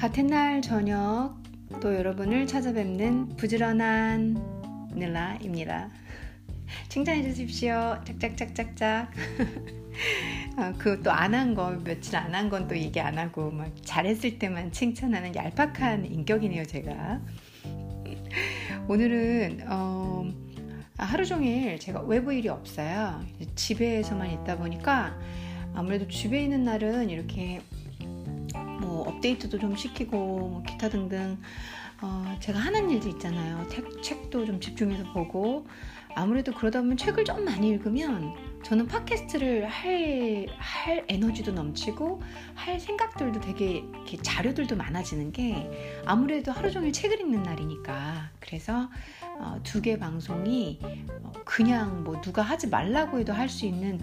같은 0.00 0.28
날 0.28 0.62
저녁 0.62 1.36
또 1.82 1.94
여러분을 1.94 2.46
찾아뵙는 2.46 3.36
부지런한 3.36 4.88
늘라입니다. 4.94 5.90
칭찬해 6.88 7.22
주십시오. 7.22 7.98
짝짝짝짝짝. 8.06 9.10
아, 10.56 10.72
그또 10.78 11.10
안한 11.10 11.54
거, 11.54 11.72
며칠 11.84 12.16
안 12.16 12.34
한 12.34 12.48
건 12.48 12.66
또 12.66 12.74
얘기 12.78 12.98
안 12.98 13.18
하고, 13.18 13.50
막 13.50 13.70
잘했을 13.84 14.38
때만 14.38 14.72
칭찬하는 14.72 15.34
얄팍한 15.34 16.06
인격이네요, 16.06 16.64
제가. 16.64 17.20
오늘은, 18.88 19.64
어, 19.68 20.24
하루 20.96 21.26
종일 21.26 21.78
제가 21.78 22.00
외부 22.04 22.32
일이 22.32 22.48
없어요. 22.48 23.22
집에서만 23.54 24.30
있다 24.30 24.56
보니까 24.56 25.18
아무래도 25.74 26.08
집에 26.08 26.42
있는 26.42 26.64
날은 26.64 27.10
이렇게 27.10 27.60
뭐 29.00 29.08
업데이트도 29.08 29.58
좀 29.58 29.74
시키고 29.74 30.16
뭐 30.16 30.62
기타 30.66 30.90
등등 30.90 31.38
어, 32.02 32.36
제가 32.40 32.58
하는 32.58 32.90
일도 32.90 33.08
있잖아요. 33.10 33.66
책, 33.68 34.02
책도 34.02 34.44
좀 34.46 34.60
집중해서 34.60 35.12
보고 35.12 35.66
아무래도 36.14 36.52
그러다 36.52 36.80
보면 36.80 36.96
책을 36.96 37.24
좀 37.24 37.44
많이 37.44 37.68
읽으면 37.68 38.34
저는 38.62 38.88
팟캐스트를 38.88 39.66
할, 39.68 40.46
할 40.58 41.04
에너지도 41.08 41.52
넘치고 41.52 42.20
할 42.54 42.80
생각들도 42.80 43.40
되게 43.40 43.84
자료들도 44.22 44.76
많아지는 44.76 45.32
게 45.32 45.70
아무래도 46.04 46.52
하루 46.52 46.70
종일 46.70 46.92
책을 46.92 47.20
읽는 47.20 47.42
날이니까 47.42 48.30
그래서 48.40 48.90
어, 49.38 49.60
두 49.62 49.80
개 49.80 49.98
방송이 49.98 50.78
어, 51.22 51.32
그냥 51.44 52.04
뭐 52.04 52.20
누가 52.20 52.42
하지 52.42 52.66
말라고 52.66 53.18
해도 53.18 53.32
할 53.32 53.48
수 53.48 53.64
있는 53.66 53.98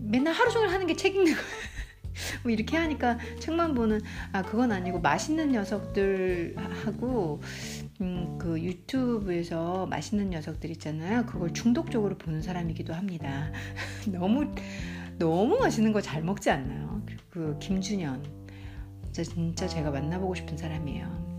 맨날 0.00 0.32
하루 0.34 0.50
종일 0.50 0.70
하는 0.70 0.86
게 0.86 0.94
책 0.94 1.14
읽는 1.14 1.32
거예요. 1.34 1.69
뭐 2.42 2.52
이렇게 2.52 2.76
하니까 2.76 3.18
책만 3.40 3.74
보는 3.74 4.00
아 4.32 4.42
그건 4.42 4.72
아니고 4.72 5.00
맛있는 5.00 5.52
녀석들하고 5.52 7.40
음, 8.00 8.38
그 8.38 8.60
유튜브에서 8.60 9.86
맛있는 9.86 10.30
녀석들 10.30 10.70
있잖아요. 10.72 11.26
그걸 11.26 11.52
중독적으로 11.52 12.16
보는 12.18 12.42
사람이기도 12.42 12.94
합니다. 12.94 13.50
너무 14.10 14.52
너무 15.18 15.58
맛있는 15.58 15.92
거 15.92 16.00
잘 16.00 16.22
먹지 16.22 16.50
않나요? 16.50 17.02
그 17.30 17.56
김준현 17.60 18.24
진짜 19.12 19.66
제가 19.66 19.90
만나보고 19.90 20.34
싶은 20.34 20.56
사람이에요. 20.56 21.30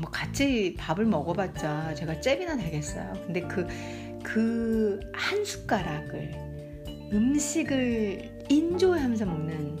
뭐 0.00 0.10
같이 0.10 0.74
밥을 0.78 1.06
먹어봤자 1.06 1.94
제가 1.94 2.20
잽이나 2.20 2.56
되겠어요. 2.56 3.12
근데 3.26 3.40
그 3.42 3.66
그 4.22 5.00
한 5.14 5.44
숟가락을 5.44 6.32
음식을 7.12 8.37
인조하면서 8.48 9.26
먹는 9.26 9.76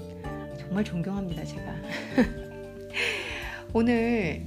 정말 0.58 0.84
존경합니다, 0.84 1.44
제가. 1.44 1.74
오늘 3.72 4.46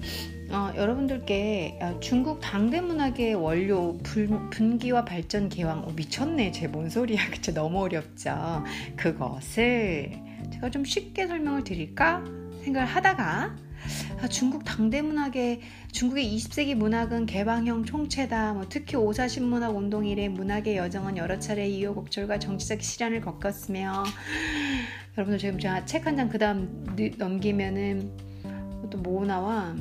어, 0.49 0.71
여러분들께 0.75 1.79
어, 1.81 1.99
중국 2.01 2.39
당대 2.41 2.81
문학의 2.81 3.35
원료 3.35 3.97
분, 3.99 4.49
분기와 4.49 5.05
발전 5.05 5.47
개왕 5.47 5.79
어, 5.85 5.91
미쳤네 5.95 6.51
제 6.51 6.67
뭔 6.67 6.89
소리야. 6.89 7.29
그쵸? 7.31 7.53
너무 7.53 7.81
어렵죠. 7.83 8.63
그것을 8.97 10.11
제가 10.51 10.69
좀 10.69 10.83
쉽게 10.83 11.27
설명을 11.27 11.63
드릴까 11.63 12.23
생각을 12.63 12.87
하다가 12.87 13.23
아, 13.23 13.55
중국 14.29 14.63
당대 14.63 15.01
문학의 15.01 15.61
중국의 15.91 16.35
20세기 16.35 16.75
문학은 16.75 17.25
개방형 17.25 17.85
총체다. 17.85 18.53
뭐 18.53 18.65
특히 18.69 18.95
오사신문학 18.97 19.75
운동 19.75 20.05
이래 20.05 20.29
문학의 20.29 20.77
여정은 20.77 21.17
여러 21.17 21.39
차례 21.39 21.67
이유곡절과 21.67 22.39
정치적 22.39 22.81
시련을 22.81 23.21
겪었으며 23.21 24.03
여러분들 25.17 25.39
지금 25.39 25.59
제가 25.59 25.85
책 25.85 26.07
한 26.07 26.15
장 26.17 26.29
그다음 26.29 26.85
넘기면은 27.17 28.11
또뭐 28.89 29.25
나와 29.25 29.75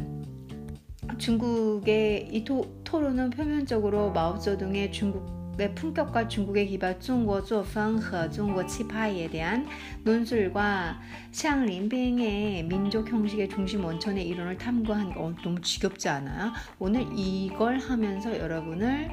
중국의 1.18 2.28
이 2.32 2.44
토, 2.44 2.64
토론은 2.84 3.30
표면적으로 3.30 4.12
마오쩌둥의 4.12 4.92
중국 4.92 5.39
중국의 5.60 5.74
품격과 5.74 6.28
중국의 6.28 6.68
기발 6.68 6.98
중국 6.98 7.44
조펑和 7.44 8.30
중국 8.30 8.66
치파에 8.66 9.28
대한 9.28 9.68
논술과 10.04 10.98
샹린빙의 11.30 12.64
민족 12.64 13.06
형식의 13.10 13.50
중심 13.50 13.84
원천의 13.84 14.26
이론을 14.26 14.56
탐구한 14.56 15.12
거 15.12 15.24
어, 15.24 15.34
너무 15.42 15.60
지겹지 15.60 16.08
않아요? 16.08 16.52
오늘 16.78 17.06
이걸 17.14 17.78
하면서 17.78 18.36
여러분을 18.36 19.10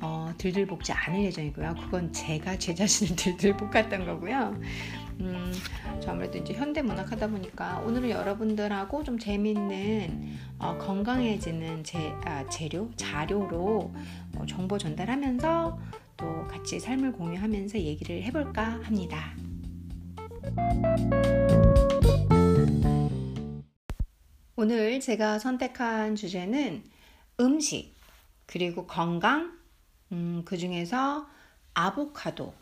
어, 0.00 0.32
들들볶지 0.38 0.92
않을 0.92 1.24
예정이고요. 1.24 1.74
그건 1.82 2.10
제가 2.12 2.56
제 2.56 2.74
자신을 2.74 3.16
들들볶았던 3.36 4.06
거고요. 4.06 4.58
음, 5.20 5.52
저 6.00 6.12
아무래도 6.12 6.38
이제 6.38 6.54
현대 6.54 6.80
문학 6.80 7.12
하다 7.12 7.28
보니까 7.28 7.80
오늘은 7.80 8.08
여러분들하고 8.08 9.04
좀 9.04 9.18
재밌는 9.18 10.38
어, 10.58 10.78
건강해지는 10.78 11.84
제, 11.84 11.98
아, 12.24 12.48
재료, 12.48 12.90
자료로 12.96 13.92
어, 14.36 14.46
정보 14.48 14.78
전달하면서 14.78 15.78
또 16.16 16.46
같이 16.48 16.80
삶을 16.80 17.12
공유하면서 17.12 17.78
얘기를 17.78 18.22
해볼까 18.22 18.80
합니다. 18.82 19.34
오늘 24.56 25.00
제가 25.00 25.38
선택한 25.38 26.16
주제는 26.16 26.82
음식, 27.40 27.94
그리고 28.46 28.86
건강, 28.86 29.58
음, 30.12 30.42
그 30.44 30.56
중에서 30.58 31.26
아보카도라는 31.74 32.52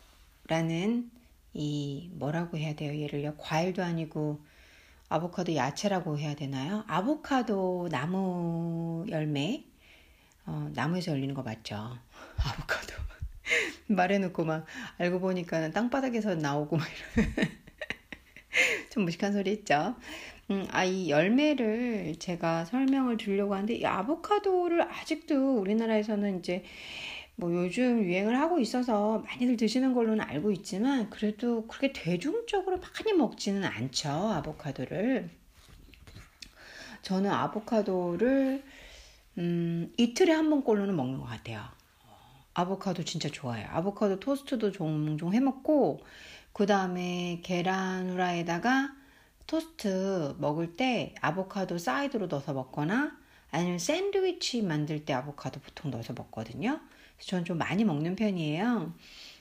이 1.53 2.09
뭐라고 2.13 2.57
해야 2.57 2.75
돼요? 2.75 2.99
얘를요. 2.99 3.35
과일도 3.37 3.83
아니고 3.83 4.43
아보카도 5.09 5.55
야채라고 5.55 6.17
해야 6.17 6.35
되나요? 6.35 6.83
아보카도 6.87 7.89
나무 7.91 9.05
열매 9.09 9.65
어, 10.45 10.69
나무에서 10.73 11.11
열리는 11.11 11.33
거 11.33 11.41
맞죠? 11.43 11.75
아보카도 12.37 12.93
말해놓고 13.87 14.45
막 14.45 14.65
알고 14.97 15.19
보니까 15.19 15.71
땅바닥에서 15.71 16.35
나오고 16.35 16.77
막 16.77 16.87
이런 17.17 17.33
좀 18.89 19.05
무식한 19.05 19.33
소리 19.33 19.51
있죠. 19.51 19.95
음, 20.51 20.65
아, 20.71 20.83
이 20.83 21.11
열매를 21.11 22.15
제가 22.17 22.65
설명을 22.65 23.17
드리려고 23.17 23.53
하는데, 23.53 23.75
이 23.75 23.85
아보카도를 23.85 24.81
아직도 24.81 25.59
우리나라에서는 25.59 26.39
이제 26.39 26.63
뭐 27.39 27.53
요즘 27.53 28.03
유행을 28.03 28.37
하고 28.37 28.59
있어서 28.59 29.19
많이들 29.19 29.55
드시는 29.55 29.93
걸로는 29.93 30.19
알고 30.19 30.51
있지만 30.51 31.09
그래도 31.09 31.65
그렇게 31.67 31.93
대중적으로 31.93 32.79
많이 32.79 33.13
먹지는 33.13 33.63
않죠 33.63 34.09
아보카도를. 34.09 35.29
저는 37.01 37.31
아보카도를 37.31 38.61
음, 39.37 39.93
이틀에 39.95 40.33
한 40.33 40.49
번꼴로는 40.49 40.97
먹는 40.97 41.19
것 41.19 41.25
같아요. 41.25 41.63
아보카도 42.55 43.05
진짜 43.05 43.29
좋아요. 43.29 43.65
아보카도 43.69 44.19
토스트도 44.19 44.73
종종 44.73 45.33
해 45.33 45.39
먹고 45.39 46.01
그 46.51 46.65
다음에 46.65 47.39
계란 47.41 48.09
후라이에다가 48.09 48.93
토스트 49.47 50.35
먹을 50.39 50.75
때 50.75 51.15
아보카도 51.21 51.77
사이드로 51.77 52.27
넣어서 52.27 52.51
먹거나 52.51 53.17
아니면 53.49 53.79
샌드위치 53.79 54.61
만들 54.61 55.05
때 55.05 55.13
아보카도 55.13 55.61
보통 55.61 55.89
넣어서 55.89 56.11
먹거든요. 56.11 56.81
저는 57.19 57.45
좀 57.45 57.57
많이 57.57 57.83
먹는 57.85 58.15
편이에요. 58.15 58.93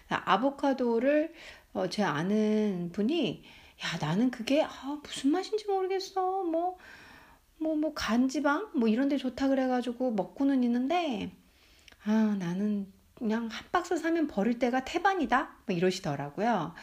아보카도를 0.09 1.33
어, 1.75 1.89
제 1.89 2.03
아는 2.03 2.91
분이 2.93 3.43
야 3.85 3.99
나는 4.01 4.31
그게 4.31 4.63
아, 4.65 4.99
무슨 5.03 5.31
맛인지 5.31 5.67
모르겠어 5.67 6.43
뭐 6.45 6.79
뭐 7.61 7.75
뭐 7.75 7.93
간지방 7.95 8.71
뭐 8.75 8.89
이런 8.89 9.09
데 9.09 9.17
좋다 9.17 9.49
그래가지고 9.49 10.13
먹고는 10.13 10.63
있는데 10.65 11.31
아 12.05 12.37
나는 12.39 12.87
그냥 13.15 13.49
한 13.49 13.67
박스 13.73 13.97
사면 13.97 14.27
버릴 14.29 14.59
때가 14.59 14.85
태반이다 14.85 15.57
뭐 15.67 15.77
이러시더라고요. 15.77 16.75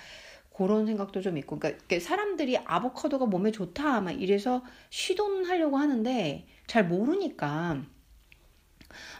그런 0.56 0.86
생각도 0.86 1.22
좀 1.22 1.38
있고 1.38 1.60
그러니까 1.60 2.00
사람들이 2.00 2.58
아보카도가 2.58 3.26
몸에 3.26 3.52
좋다 3.52 4.02
막 4.02 4.12
이래서 4.12 4.64
시도는 4.90 5.46
하려고 5.46 5.78
하는데 5.78 6.48
잘 6.68 6.86
모르니까 6.88 7.84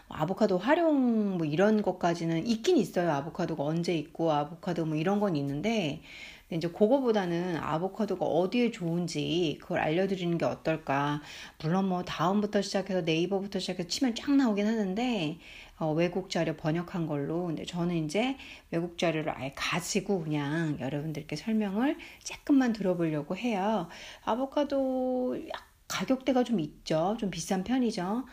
아보카도 0.08 0.58
활용 0.58 1.38
뭐 1.38 1.46
이런 1.46 1.82
것까지는 1.82 2.46
있긴 2.46 2.76
있어요. 2.76 3.10
아보카도가 3.12 3.64
언제 3.64 3.96
있고 3.96 4.32
아보카도 4.32 4.86
뭐 4.86 4.96
이런 4.96 5.20
건 5.20 5.36
있는데 5.36 6.02
이제 6.50 6.68
그거보다는 6.68 7.56
아보카도가 7.56 8.24
어디에 8.24 8.70
좋은지 8.70 9.58
그걸 9.60 9.80
알려드리는 9.80 10.38
게 10.38 10.44
어떨까. 10.44 11.20
물론 11.60 11.88
뭐 11.88 12.04
다음부터 12.04 12.62
시작해서 12.62 13.00
네이버부터 13.00 13.58
시작해서 13.58 13.88
치면 13.88 14.14
쫙 14.14 14.30
나오긴 14.32 14.66
하는데 14.66 15.38
어, 15.78 15.92
외국 15.92 16.30
자료 16.30 16.54
번역한 16.56 17.06
걸로. 17.06 17.46
근데 17.46 17.64
저는 17.64 18.04
이제 18.04 18.36
외국 18.70 18.96
자료를 18.96 19.32
아예 19.36 19.52
가지고 19.56 20.22
그냥 20.22 20.78
여러분들께 20.80 21.34
설명을 21.36 21.98
조금만 22.22 22.72
들어보려고 22.72 23.36
해요. 23.36 23.88
아보카도 24.24 25.48
약 25.48 25.66
가격대가 25.88 26.42
좀 26.44 26.58
있죠. 26.60 27.16
좀 27.18 27.30
비싼 27.30 27.62
편이죠. 27.62 28.24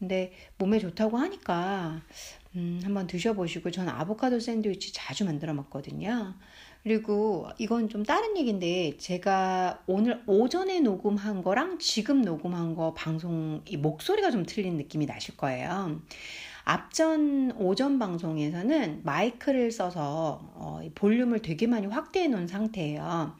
근데 0.00 0.32
몸에 0.56 0.78
좋다고 0.78 1.18
하니까 1.18 2.00
음, 2.56 2.80
한번 2.82 3.06
드셔보시고 3.06 3.70
저는 3.70 3.92
아보카도 3.92 4.40
샌드위치 4.40 4.92
자주 4.92 5.24
만들어 5.24 5.52
먹거든요. 5.52 6.34
그리고 6.82 7.46
이건 7.58 7.90
좀 7.90 8.02
다른 8.02 8.36
얘기인데 8.38 8.96
제가 8.96 9.82
오늘 9.86 10.22
오전에 10.26 10.80
녹음한 10.80 11.42
거랑 11.42 11.78
지금 11.78 12.22
녹음한 12.22 12.74
거 12.74 12.94
방송 12.94 13.60
이 13.66 13.76
목소리가 13.76 14.30
좀 14.30 14.46
틀린 14.46 14.78
느낌이 14.78 15.04
나실 15.04 15.36
거예요. 15.36 16.00
앞전 16.64 17.52
오전 17.58 17.98
방송에서는 17.98 19.02
마이크를 19.04 19.70
써서 19.70 20.40
어, 20.54 20.80
볼륨을 20.94 21.40
되게 21.42 21.66
많이 21.66 21.86
확대해 21.86 22.28
놓은 22.28 22.46
상태예요. 22.46 23.36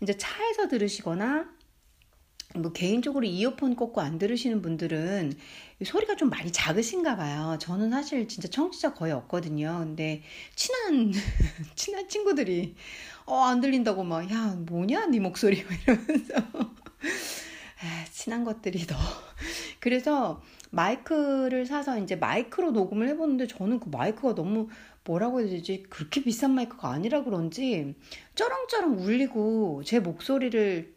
이제 0.00 0.16
차에서 0.16 0.68
들으시거나 0.68 1.48
뭐 2.56 2.72
개인적으로 2.72 3.24
이어폰 3.24 3.76
꽂고 3.76 4.00
안 4.00 4.18
들으시는 4.18 4.62
분들은 4.62 5.32
소리가 5.84 6.16
좀 6.16 6.28
많이 6.30 6.52
작으신가 6.52 7.16
봐요. 7.16 7.56
저는 7.60 7.90
사실 7.90 8.28
진짜 8.28 8.48
청취자 8.48 8.94
거의 8.94 9.12
없거든요. 9.12 9.78
근데 9.80 10.22
친한 10.54 11.12
친한 11.74 12.08
친구들이 12.08 12.74
어 13.26 13.42
안 13.44 13.60
들린다고 13.60 14.04
막 14.04 14.30
야 14.30 14.56
뭐냐 14.66 15.06
네 15.06 15.20
목소리 15.20 15.64
이러면서 15.86 16.34
아, 17.82 18.04
친한 18.10 18.44
것들이 18.44 18.86
더 18.86 18.96
그래서 19.80 20.40
마이크를 20.70 21.66
사서 21.66 21.98
이제 21.98 22.16
마이크로 22.16 22.70
녹음을 22.72 23.08
해보는데 23.08 23.46
저는 23.46 23.80
그 23.80 23.88
마이크가 23.88 24.34
너무 24.34 24.68
뭐라고 25.04 25.40
해야 25.40 25.48
되지 25.48 25.82
그렇게 25.90 26.22
비싼 26.22 26.52
마이크가 26.54 26.90
아니라 26.90 27.24
그런지 27.24 27.94
쩌렁쩌렁 28.36 28.98
울리고 29.00 29.82
제 29.84 29.98
목소리를 30.00 30.94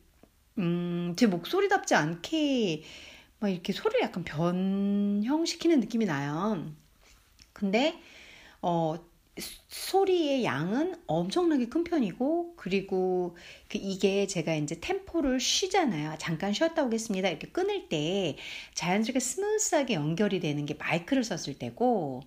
음, 0.57 1.13
제 1.18 1.28
목소리답지 1.28 1.96
않게 1.96 2.84
막 3.40 3.50
이렇게 3.50 3.74
소리를 3.74 4.02
약간 4.02 4.24
변형시키는 4.24 5.80
느낌이 5.81 6.06
나요. 6.06 6.66
근데 7.54 8.00
어 8.62 8.96
소리의 9.68 10.46
양은 10.46 10.96
엄청나게 11.07 11.68
큰 11.68 11.84
편이고 11.84 12.54
그리고 12.56 13.36
그 13.69 13.78
이게 13.78 14.28
제가 14.28 14.56
이제 14.56 14.80
템포를 14.80 15.40
쉬잖아요. 15.42 16.16
잠깐 16.19 16.54
쉬었다 16.54 16.84
오겠습니다. 16.84 17.30
이렇게 17.30 17.48
끊을 17.50 17.90
때 17.90 18.38
자연스럽게 18.74 19.19
스무스하게 19.19 19.96
연결이 19.96 20.40
되는 20.40 20.66
게 20.66 20.75
마이크를 20.75 21.24
썼을 21.25 21.60
때고 21.60 22.22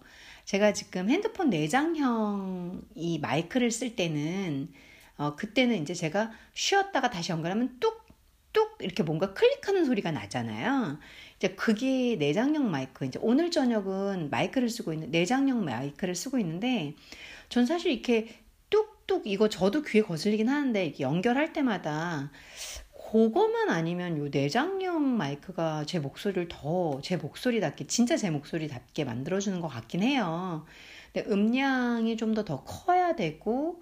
제가 0.45 0.73
지금 0.75 1.09
핸드폰 1.09 1.51
내장형 1.51 2.83
이 2.95 3.19
마이크를 3.19 3.71
쓸 3.71 3.97
때는 3.97 4.71
어 5.17 5.35
그때는 5.35 5.83
이제 5.83 5.95
제가 5.95 6.31
쉬었다가 6.55 7.11
다시 7.11 7.33
연결하면 7.33 7.79
뚝 7.81 8.08
뚝 8.53 8.79
이렇게 8.81 9.03
뭔가 9.03 9.35
클릭하는 9.35 9.85
소리가 9.85 10.11
나잖아요. 10.11 10.99
이제 11.37 11.49
그게 11.51 12.17
내장형 12.17 12.71
마이크. 12.71 13.05
이제 13.05 13.19
오늘 13.23 13.51
저녁은 13.51 14.31
마이크를 14.31 14.69
쓰고 14.69 14.93
있는 14.93 15.11
내장형 15.11 15.65
마이크를 15.65 16.15
쓰고 16.15 16.39
있는데 16.39 16.95
전 17.49 17.67
사실 17.67 17.93
이렇게 17.93 18.29
뚝뚝 18.71 19.27
이거 19.27 19.49
저도 19.49 19.83
귀에 19.83 20.03
거슬리긴 20.03 20.49
하는데 20.49 20.95
연결할 21.01 21.53
때마다 21.53 22.31
그거만 23.11 23.71
아니면 23.71 24.19
요 24.19 24.29
내장형 24.29 25.17
마이크가 25.17 25.85
제 25.87 25.99
목소리를 25.99 26.49
더 26.49 27.01
제 27.03 27.17
목소리답게 27.17 27.87
진짜 27.87 28.17
제 28.17 28.31
목소리답게 28.31 29.05
만들어주는 29.05 29.61
것 29.61 29.69
같긴 29.69 30.03
해요. 30.03 30.67
근데 31.13 31.31
음량이 31.31 32.17
좀 32.17 32.35
더더 32.35 32.65
커야 32.65 33.15
되고 33.17 33.81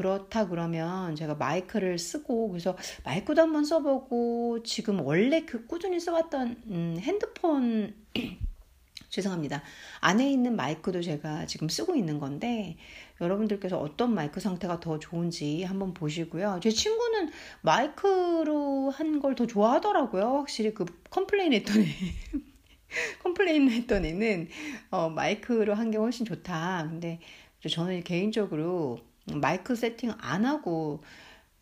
그렇다 0.00 0.48
그러면 0.48 1.14
제가 1.14 1.34
마이크를 1.34 1.98
쓰고 1.98 2.48
그래서 2.48 2.74
마이크도 3.04 3.42
한번 3.42 3.64
써보고 3.64 4.62
지금 4.62 5.00
원래 5.02 5.44
그 5.44 5.66
꾸준히 5.66 6.00
써왔던 6.00 6.62
음, 6.68 6.96
핸드폰 7.00 7.94
죄송합니다. 9.10 9.62
안에 10.00 10.30
있는 10.30 10.56
마이크도 10.56 11.02
제가 11.02 11.44
지금 11.46 11.68
쓰고 11.68 11.96
있는 11.96 12.18
건데 12.18 12.76
여러분들께서 13.20 13.78
어떤 13.78 14.14
마이크 14.14 14.40
상태가 14.40 14.80
더 14.80 14.98
좋은지 14.98 15.64
한번 15.64 15.92
보시고요. 15.94 16.60
제 16.62 16.70
친구는 16.70 17.30
마이크로 17.62 18.90
한 18.90 19.20
걸 19.20 19.34
더 19.34 19.46
좋아하더라고요. 19.46 20.22
확실히 20.38 20.72
그 20.72 20.86
complain 21.10 21.52
했더니 21.52 21.86
complain 23.22 23.70
했던 23.70 24.04
애는 24.04 24.48
어, 24.90 25.10
마이크로 25.10 25.74
한 25.74 25.90
게 25.90 25.98
훨씬 25.98 26.24
좋다. 26.24 26.86
근데 26.88 27.20
저는 27.68 28.02
개인적으로 28.04 29.00
마이크 29.26 29.74
세팅 29.76 30.12
안 30.18 30.44
하고 30.44 31.02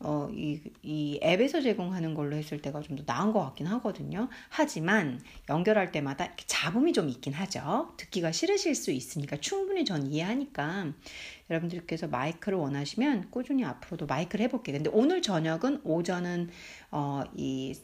어, 0.00 0.28
이, 0.32 0.60
이 0.82 1.18
앱에서 1.24 1.60
제공하는 1.60 2.14
걸로 2.14 2.36
했을 2.36 2.62
때가 2.62 2.80
좀 2.82 2.96
더 2.96 3.02
나은 3.04 3.32
것 3.32 3.40
같긴 3.40 3.66
하거든요. 3.66 4.28
하지만 4.48 5.20
연결할 5.48 5.90
때마다 5.90 6.28
잡음이 6.46 6.92
좀 6.92 7.08
있긴 7.08 7.32
하죠. 7.32 7.92
듣기가 7.96 8.30
싫으실 8.30 8.74
수 8.76 8.92
있으니까 8.92 9.38
충분히 9.38 9.84
전 9.84 10.06
이해하니까 10.06 10.92
여러분들께서 11.50 12.06
마이크를 12.08 12.58
원하시면 12.58 13.30
꾸준히 13.30 13.64
앞으로도 13.64 14.06
마이크를 14.06 14.44
해볼게요. 14.44 14.76
근데 14.76 14.90
오늘 14.92 15.20
저녁은 15.20 15.80
오전은 15.82 16.50
어, 16.92 17.22
이 17.34 17.74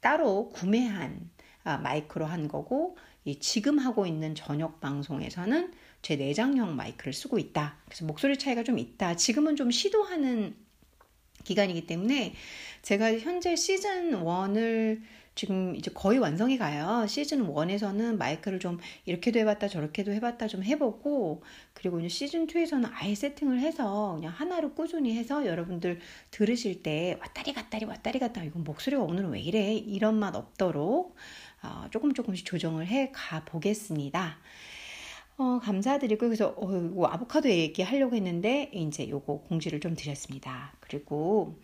따로 0.00 0.48
구매한 0.50 1.28
아, 1.64 1.76
마이크로 1.78 2.24
한 2.24 2.46
거고 2.48 2.96
이 3.24 3.40
지금 3.40 3.78
하고 3.78 4.06
있는 4.06 4.34
저녁 4.34 4.80
방송에서는 4.80 5.72
제 6.02 6.16
내장형 6.16 6.76
마이크를 6.76 7.12
쓰고 7.12 7.38
있다. 7.38 7.76
그래서 7.86 8.04
목소리 8.04 8.38
차이가 8.38 8.62
좀 8.62 8.78
있다. 8.78 9.16
지금은 9.16 9.56
좀 9.56 9.70
시도하는 9.70 10.54
기간이기 11.44 11.86
때문에 11.86 12.34
제가 12.82 13.18
현재 13.18 13.56
시즌 13.56 14.12
1을 14.12 15.00
지금 15.34 15.76
이제 15.76 15.88
거의 15.94 16.18
완성이 16.18 16.58
가요. 16.58 17.06
시즌 17.06 17.46
1에서는 17.46 18.16
마이크를 18.16 18.58
좀 18.58 18.78
이렇게도 19.04 19.38
해봤다 19.38 19.68
저렇게도 19.68 20.12
해봤다 20.12 20.48
좀 20.48 20.64
해보고 20.64 21.44
그리고 21.74 22.00
이제 22.00 22.08
시즌 22.08 22.48
2에서는 22.48 22.90
아예 22.92 23.14
세팅을 23.14 23.60
해서 23.60 24.14
그냥 24.16 24.32
하나로 24.32 24.74
꾸준히 24.74 25.16
해서 25.16 25.46
여러분들 25.46 26.00
들으실 26.32 26.82
때 26.82 27.16
왔다리 27.20 27.52
갔다리 27.52 27.84
왔다리 27.84 28.18
갔다 28.18 28.42
이건 28.42 28.64
목소리가 28.64 29.00
오늘은 29.02 29.30
왜 29.30 29.40
이래 29.40 29.74
이런 29.74 30.18
맛 30.18 30.34
없도록 30.34 31.14
어, 31.62 31.86
조금 31.92 32.14
조금씩 32.14 32.44
조정을 32.44 32.86
해 32.88 33.12
가 33.12 33.44
보겠습니다. 33.44 34.38
어, 35.40 35.60
감사드리고 35.60 36.26
그래서 36.26 36.48
어, 36.56 37.04
아보카도 37.06 37.48
얘기하려고 37.48 38.16
했는데 38.16 38.70
이제 38.74 39.08
요거 39.08 39.42
공지를 39.48 39.78
좀 39.78 39.94
드렸습니다. 39.94 40.72
그리고 40.80 41.60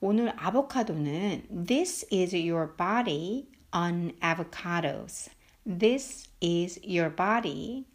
오늘 0.00 0.32
아보카도는 0.36 1.64
This 1.66 2.06
is 2.12 2.36
your 2.36 2.76
body 2.76 3.48
on 3.74 4.12
avocados. 4.22 5.30
This 5.66 6.28
is 6.42 6.78
your 6.84 7.16
body. 7.16 7.86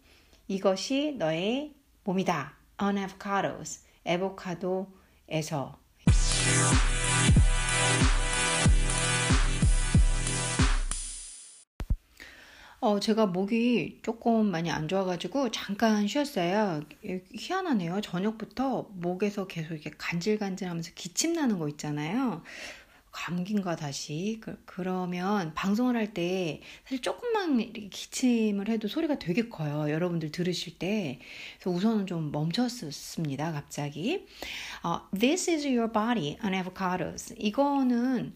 이것이 0.48 1.14
너의 1.16 1.74
몸이다. 2.02 2.56
on 2.82 2.98
avocados. 2.98 3.84
에보카도에서 4.04 5.79
어, 12.82 12.98
제가 12.98 13.26
목이 13.26 14.00
조금 14.02 14.50
많이 14.50 14.70
안 14.70 14.88
좋아가지고 14.88 15.50
잠깐 15.50 16.06
쉬었어요. 16.06 16.82
희한하네요. 17.34 18.00
저녁부터 18.00 18.88
목에서 18.94 19.46
계속 19.46 19.74
이렇게 19.74 19.90
간질간질 19.98 20.66
하면서 20.68 20.90
기침 20.94 21.34
나는 21.34 21.58
거 21.58 21.68
있잖아요. 21.68 22.42
감기인가 23.12 23.76
다시 23.76 24.40
그, 24.40 24.80
러면 24.80 25.52
방송을 25.54 25.96
할 25.96 26.14
때 26.14 26.60
사실 26.84 27.00
조금만 27.02 27.58
기침을 27.90 28.68
해도 28.68 28.88
소리가 28.88 29.18
되게 29.18 29.48
커요. 29.48 29.90
여러분들 29.90 30.32
들으실 30.32 30.78
때 30.78 31.18
그래서 31.60 31.76
우선은 31.76 32.06
좀 32.06 32.32
멈췄습니다. 32.32 33.52
갑자기 33.52 34.26
어, 34.82 35.02
This 35.16 35.50
is 35.50 35.66
your 35.66 35.92
body 35.92 36.38
on 36.44 36.54
avocados 36.54 37.34
이거는 37.38 38.34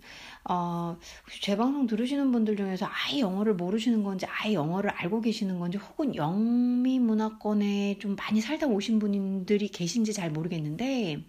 어, 0.49 0.99
제 1.41 1.57
방송 1.57 1.87
들으시는 1.87 2.31
분들 2.31 2.57
중에서 2.57 2.87
아예 2.91 3.21
영어를 3.21 3.55
모르시는 3.55 4.05
건지 4.05 4.27
아예 4.27 4.55
영어를 4.55 4.91
알고 4.91 5.23
계시는 5.23 5.59
건지 5.59 5.79
혹은 5.79 6.15
영미 6.15 6.99
문화권에 6.99 7.99
좀 7.99 8.15
많이 8.17 8.41
살다 8.41 8.67
오신 8.67 8.99
분들이 8.99 9.69
계신지 9.69 10.13
잘 10.13 10.31
모르겠는데 10.31 11.25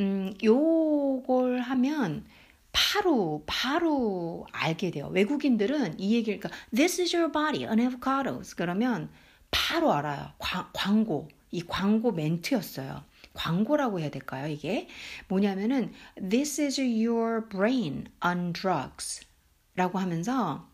음, 0.00 0.34
요걸 0.42 1.60
하면 1.60 2.24
바로 2.72 3.42
바로 3.46 4.46
알게 4.52 4.90
돼요. 4.90 5.08
외국인들은 5.12 5.98
이 5.98 6.14
얘기를 6.14 6.38
그러니까 6.38 6.60
This 6.74 7.00
is 7.00 7.14
your 7.16 7.32
body, 7.32 7.64
an 7.64 7.80
avocados 7.80 8.54
그러면 8.54 9.10
바로 9.50 9.92
알아요. 9.92 10.32
과, 10.38 10.70
광고 10.72 11.28
이 11.50 11.62
광고 11.66 12.12
멘트였어요. 12.12 13.02
광고라고 13.32 14.00
해야 14.00 14.10
될까요? 14.10 14.48
이게 14.48 14.88
뭐냐면은 15.28 15.92
This 16.16 16.60
is 16.60 16.80
your 16.80 17.48
brain 17.48 18.06
on 18.24 18.52
drugs 18.52 19.24
라고 19.74 19.98
하면서 19.98 20.68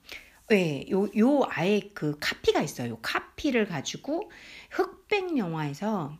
예, 0.52 0.84
요, 0.90 1.08
요 1.16 1.42
아예 1.48 1.80
그 1.94 2.16
카피가 2.20 2.62
있어요. 2.62 2.90
요 2.92 2.98
카피를 3.02 3.66
가지고 3.66 4.30
흑백 4.70 5.36
영화에서 5.36 6.16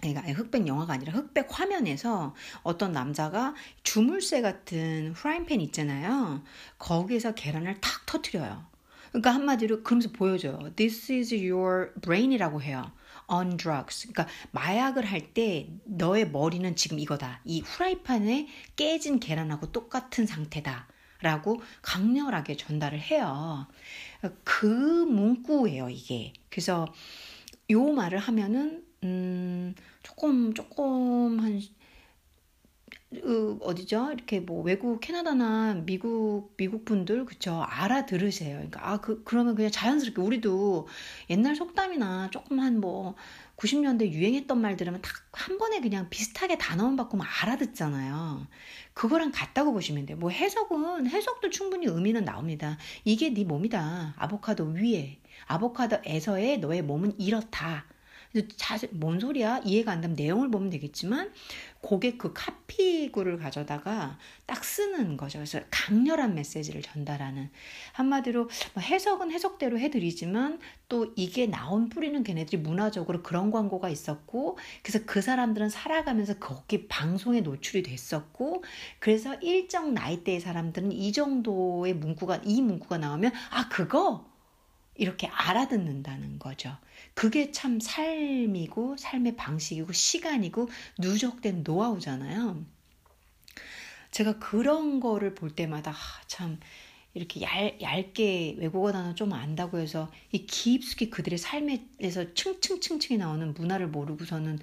그러니까 0.00 0.22
흑백 0.32 0.66
영화가 0.66 0.94
아니라 0.94 1.12
흑백 1.12 1.48
화면에서 1.50 2.34
어떤 2.62 2.92
남자가 2.92 3.54
주물쇠 3.84 4.40
같은 4.40 5.12
프라이팬 5.14 5.60
있잖아요. 5.60 6.42
거기에서 6.78 7.34
계란을 7.34 7.80
탁 7.80 8.04
터트려요. 8.06 8.66
그러니까 9.10 9.34
한마디로 9.34 9.82
그러면서 9.82 10.10
보여줘요. 10.10 10.74
This 10.74 11.12
is 11.12 11.34
your 11.34 11.92
brain이라고 12.00 12.62
해요. 12.62 12.90
on 13.28 13.56
drugs. 13.56 14.08
그러니까 14.08 14.26
마약을 14.50 15.04
할 15.04 15.32
때 15.34 15.68
너의 15.84 16.30
머리는 16.30 16.74
지금 16.76 16.98
이거다. 16.98 17.40
이 17.44 17.60
후라이팬에 17.60 18.48
깨진 18.76 19.20
계란하고 19.20 19.70
똑같은 19.72 20.26
상태다. 20.26 20.88
라고 21.20 21.62
강렬하게 21.82 22.56
전달을 22.56 23.00
해요. 23.00 23.68
그 24.42 24.66
문구예요, 24.66 25.88
이게. 25.88 26.32
그래서 26.50 26.92
요 27.70 27.92
말을 27.92 28.18
하면은, 28.18 28.84
음, 29.04 29.74
조금, 30.02 30.54
조금 30.54 31.38
한그 31.40 33.58
어디죠? 33.60 34.10
이렇게 34.12 34.40
뭐 34.40 34.62
외국 34.62 35.00
캐나다나 35.00 35.74
미국 35.84 36.54
미국 36.56 36.84
분들 36.86 37.26
그쵸 37.26 37.62
알아들으세요. 37.68 38.54
그러니까 38.56 38.88
아 38.90 38.98
그 39.00 39.22
그러면 39.24 39.54
그냥 39.54 39.70
자연스럽게 39.70 40.20
우리도 40.22 40.88
옛날 41.30 41.54
속담이나 41.56 42.30
조금 42.30 42.58
한 42.60 42.80
뭐 42.80 43.14
90년대 43.56 44.10
유행했던 44.10 44.60
말 44.60 44.76
들으면 44.76 45.00
딱 45.02 45.12
한 45.34 45.56
번에 45.58 45.80
그냥 45.80 46.08
비슷하게 46.10 46.58
단어만 46.58 46.94
바꾸면 46.96 47.26
알아듣잖아요. 47.42 48.46
그거랑 48.94 49.32
같다고 49.32 49.72
보시면 49.72 50.04
돼요. 50.06 50.18
뭐 50.18 50.30
해석은 50.30 51.06
해석도 51.08 51.48
충분히 51.50 51.86
의미는 51.86 52.24
나옵니다. 52.24 52.76
이게 53.04 53.30
네 53.30 53.44
몸이다. 53.44 54.14
아보카도 54.18 54.64
위에 54.76 55.18
아보카도에서의 55.46 56.58
너의 56.58 56.82
몸은 56.82 57.18
이렇다. 57.18 57.86
자세, 58.56 58.88
뭔 58.92 59.20
소리야? 59.20 59.60
이해가 59.64 59.92
안 59.92 60.00
되면 60.00 60.16
내용을 60.16 60.50
보면 60.50 60.70
되겠지만 60.70 61.32
고객 61.82 62.16
그 62.16 62.32
카피구를 62.32 63.38
가져다가 63.38 64.18
딱 64.46 64.64
쓰는 64.64 65.16
거죠. 65.16 65.38
그래서 65.38 65.60
강렬한 65.70 66.34
메시지를 66.34 66.80
전달하는 66.80 67.50
한마디로 67.92 68.48
뭐 68.74 68.82
해석은 68.82 69.32
해석대로 69.32 69.78
해드리지만 69.78 70.60
또 70.88 71.12
이게 71.16 71.46
나온 71.46 71.88
뿌리는 71.88 72.22
걔네들이 72.22 72.58
문화적으로 72.62 73.22
그런 73.22 73.50
광고가 73.50 73.88
있었고 73.88 74.58
그래서 74.82 75.04
그 75.04 75.20
사람들은 75.20 75.68
살아가면서 75.68 76.38
거기 76.38 76.86
방송에 76.86 77.40
노출이 77.40 77.82
됐었고 77.82 78.62
그래서 78.98 79.34
일정 79.36 79.92
나이대의 79.92 80.40
사람들은 80.40 80.92
이 80.92 81.12
정도의 81.12 81.94
문구가 81.94 82.42
이 82.44 82.62
문구가 82.62 82.98
나오면 82.98 83.32
아 83.50 83.68
그거 83.68 84.31
이렇게 85.02 85.26
알아듣는다는 85.26 86.38
거죠. 86.38 86.76
그게 87.14 87.50
참 87.50 87.80
삶이고 87.80 88.96
삶의 88.98 89.34
방식이고 89.34 89.92
시간이고 89.92 90.68
누적된 91.00 91.64
노하우잖아요. 91.64 92.64
제가 94.12 94.38
그런 94.38 95.00
거를 95.00 95.34
볼 95.34 95.50
때마다 95.50 95.92
참 96.28 96.60
이렇게 97.14 97.42
얇, 97.42 97.78
얇게 97.82 98.56
외국어 98.58 98.90
단어 98.90 99.14
좀 99.14 99.32
안다고 99.34 99.78
해서 99.78 100.10
이 100.30 100.46
깊숙이 100.46 101.10
그들의 101.10 101.38
삶에서 101.38 102.32
층층층층이 102.34 103.18
나오는 103.18 103.52
문화를 103.52 103.88
모르고서는 103.88 104.58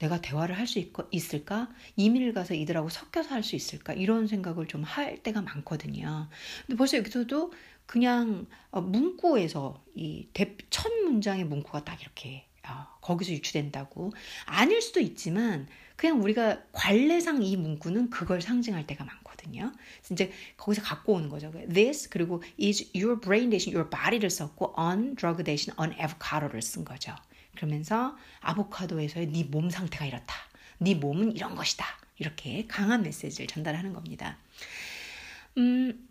내가 0.00 0.20
대화를 0.20 0.58
할 0.58 0.66
수 0.66 0.82
있을까? 1.12 1.70
이민을 1.96 2.34
가서 2.34 2.52
이들하고 2.54 2.90
섞여서 2.90 3.30
할 3.34 3.42
수 3.42 3.56
있을까? 3.56 3.92
이런 3.94 4.26
생각을 4.26 4.66
좀 4.66 4.82
할 4.84 5.22
때가 5.22 5.40
많거든요. 5.40 6.28
근데 6.66 6.76
벌써 6.76 6.98
여기서도 6.98 7.52
그냥 7.86 8.46
어, 8.70 8.80
문구에서 8.80 9.82
이 9.94 10.28
첫 10.70 10.92
문장의 11.04 11.44
문구가 11.44 11.84
딱 11.84 12.00
이렇게 12.02 12.46
어, 12.66 12.86
거기서 13.00 13.32
유추된다고 13.32 14.12
아닐 14.46 14.80
수도 14.82 15.00
있지만 15.00 15.68
그냥 15.96 16.20
우리가 16.22 16.62
관례상 16.72 17.42
이 17.42 17.56
문구는 17.56 18.10
그걸 18.10 18.42
상징할 18.42 18.86
때가 18.86 19.04
많거든요. 19.04 19.72
이제 20.10 20.32
거기서 20.56 20.82
갖고 20.82 21.12
오는 21.14 21.28
거죠. 21.28 21.52
This 21.72 22.08
그리고 22.08 22.42
is 22.60 22.90
your 22.96 23.20
brain 23.20 23.50
대신 23.50 23.74
your 23.74 23.88
body를 23.88 24.28
썼고 24.30 24.74
on 24.76 25.14
drug 25.14 25.44
대신 25.44 25.72
on 25.78 25.92
avocado를 25.92 26.62
쓴 26.62 26.84
거죠. 26.84 27.14
그러면서 27.54 28.16
아보카도에서의 28.40 29.28
네 29.28 29.44
몸 29.44 29.70
상태가 29.70 30.06
이렇다. 30.06 30.34
네 30.78 30.94
몸은 30.94 31.36
이런 31.36 31.54
것이다. 31.54 31.86
이렇게 32.18 32.66
강한 32.66 33.02
메시지를 33.02 33.46
전달하는 33.46 33.92
겁니다. 33.92 34.38
음, 35.58 36.08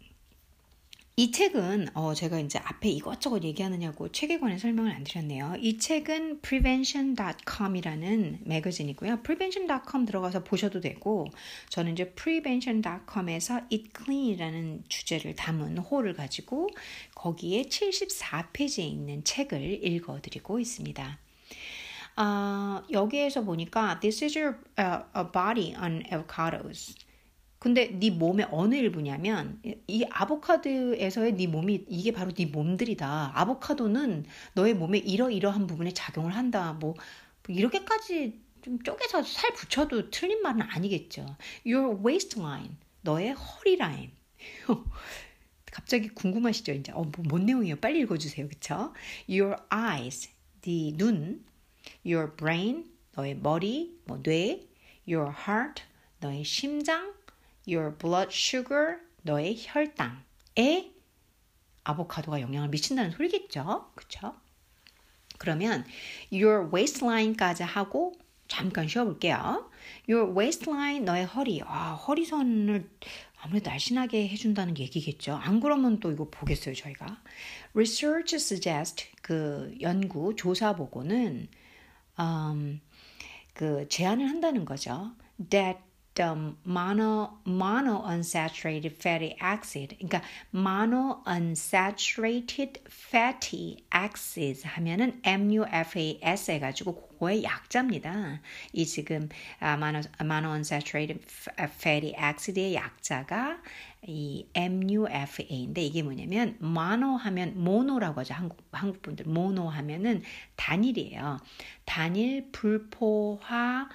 이 1.15 1.29
책은 1.31 1.89
어 1.93 2.15
제가 2.15 2.39
이제 2.39 2.57
앞에 2.57 2.89
이것저것 2.89 3.43
얘기하느냐고 3.43 4.11
책에 4.11 4.39
관해 4.39 4.57
설명을 4.57 4.91
안 4.91 5.03
드렸네요. 5.03 5.53
이 5.59 5.77
책은 5.77 6.41
prevention.com이라는 6.41 8.39
매거진이고요. 8.45 9.21
prevention.com 9.21 10.07
들어가서 10.07 10.43
보셔도 10.43 10.79
되고 10.81 11.27
저는 11.69 11.91
이제 11.91 12.13
prevention.com에서 12.13 13.61
eat 13.69 13.91
clean이라는 13.95 14.85
주제를 14.89 15.35
담은 15.35 15.77
홀을 15.77 16.15
가지고 16.15 16.67
거기에 17.13 17.61
74페이지에 17.61 18.79
있는 18.79 19.23
책을 19.23 19.85
읽어 19.85 20.19
드리고 20.19 20.59
있습니다. 20.59 21.19
어, 22.17 22.83
여기에서 22.91 23.43
보니까 23.43 23.99
This 23.99 24.23
is 24.23 24.35
your 24.35 24.57
uh, 24.79 25.03
a 25.15 25.23
body 25.31 25.75
on 25.75 26.01
avocados. 26.11 26.95
근데 27.63 27.97
네 27.97 28.09
몸의 28.09 28.49
어느 28.51 28.75
일부냐면 28.75 29.61
이 29.87 30.03
아보카도에서의 30.09 31.37
네 31.37 31.47
몸이 31.47 31.85
이게 31.87 32.11
바로 32.11 32.33
네 32.33 32.45
몸들이다. 32.45 33.31
아보카도는 33.35 34.25
너의 34.51 34.73
몸에 34.73 34.97
이러이러한 34.97 35.65
부분에 35.67 35.93
작용을 35.93 36.35
한다. 36.35 36.73
뭐, 36.73 36.93
뭐 36.93 37.55
이렇게까지 37.55 38.41
좀 38.63 38.83
쪼개서 38.83 39.23
살 39.23 39.53
붙여도 39.53 40.09
틀린 40.09 40.41
말은 40.41 40.61
아니겠죠. 40.61 41.37
Your 41.65 42.05
waistline, 42.05 42.75
너의 42.99 43.31
허리 43.31 43.77
라인. 43.77 44.11
갑자기 45.71 46.09
궁금하시죠? 46.09 46.73
이제 46.73 46.91
어, 46.91 47.03
뭐, 47.03 47.23
뭔 47.29 47.45
내용이에요? 47.45 47.77
빨리 47.77 48.01
읽어주세요. 48.01 48.49
그쵸? 48.49 48.93
Your 49.29 49.55
eyes, 49.73 50.29
네 50.63 50.91
눈. 50.97 51.45
Your 52.05 52.35
brain, 52.35 52.91
너의 53.15 53.35
머리, 53.35 53.97
뭐 54.03 54.21
뇌. 54.21 54.67
Your 55.07 55.31
heart, 55.47 55.83
너의 56.19 56.43
심장. 56.43 57.22
Your 57.67 57.95
blood 57.97 58.29
sugar, 58.31 58.97
너의 59.23 59.55
혈당에 59.59 60.91
아보카도가 61.83 62.41
영향을 62.41 62.69
미친다는 62.69 63.11
소리겠죠. 63.11 63.91
그쵸? 63.95 64.35
그러면 65.37 65.85
your 66.31 66.69
waistline까지 66.73 67.63
하고 67.63 68.13
잠깐 68.47 68.87
쉬어볼게요. 68.87 69.69
Your 70.07 70.31
waistline, 70.37 71.05
너의 71.05 71.25
허리. 71.25 71.61
아, 71.65 71.93
허리선을 71.93 72.89
아무래도 73.41 73.69
날씬하게 73.69 74.27
해준다는 74.27 74.77
얘기겠죠. 74.77 75.33
안 75.33 75.59
그러면 75.59 75.99
또 75.99 76.11
이거 76.11 76.29
보겠어요, 76.29 76.75
저희가. 76.75 77.21
Research 77.73 78.35
suggest, 78.35 79.07
그 79.21 79.75
연구, 79.81 80.35
조사 80.35 80.75
보고는, 80.75 81.47
um, 82.19 82.79
그 83.53 83.87
제안을 83.89 84.29
한다는 84.29 84.65
거죠. 84.65 85.11
That 85.49 85.79
the 86.15 86.55
mono, 86.65 87.39
monounsaturated 87.45 88.93
fatty 88.93 89.35
acid. 89.41 89.97
그러니까 89.99 90.21
monounsaturated 90.53 92.79
fatty 92.87 93.83
acids 93.93 94.63
하면은 94.63 95.21
MUFAS 95.23 96.51
해가지고 96.51 97.07
그거의 97.07 97.43
약자입니다. 97.43 98.39
이 98.73 98.85
지금 98.85 99.29
monounsaturated 99.61 101.19
fatty 101.57 102.13
acid의 102.15 102.75
약자가 102.75 103.59
이 104.05 104.45
MUFA인데 104.53 105.81
이게 105.81 106.03
뭐냐면 106.03 106.57
mono 106.61 107.15
하면 107.15 107.53
mono라고 107.55 108.19
하죠. 108.21 108.33
한국 108.33 108.57
한국 108.71 109.01
분들 109.01 109.25
mono 109.27 109.69
하면은 109.69 110.21
단일이에요. 110.57 111.39
단일 111.85 112.51
불포화 112.51 113.87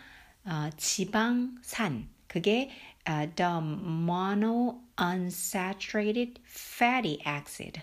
어, 0.44 0.70
지방산 0.76 2.08
그게 2.26 2.70
uh, 3.08 3.26
the 3.36 3.60
monounsaturated 3.60 6.40
fatty 6.46 7.18
acid. 7.26 7.80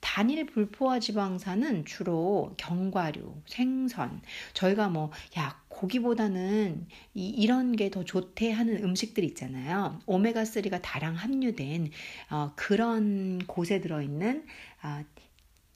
단일 0.00 0.46
불포화 0.46 1.00
지방산은 1.00 1.84
주로 1.84 2.54
견과류, 2.58 3.42
생선. 3.46 4.22
저희가 4.54 4.88
뭐, 4.88 5.10
야, 5.36 5.60
고기보다는 5.68 6.86
이, 7.14 7.28
이런 7.28 7.74
게 7.74 7.90
더 7.90 8.04
좋대 8.04 8.52
하는 8.52 8.84
음식들 8.84 9.24
있잖아요. 9.24 9.98
오메가3가 10.06 10.80
다량 10.82 11.14
함유된 11.16 11.90
어, 12.30 12.52
그런 12.54 13.38
곳에 13.46 13.80
들어있는 13.80 14.46
어, 14.84 15.02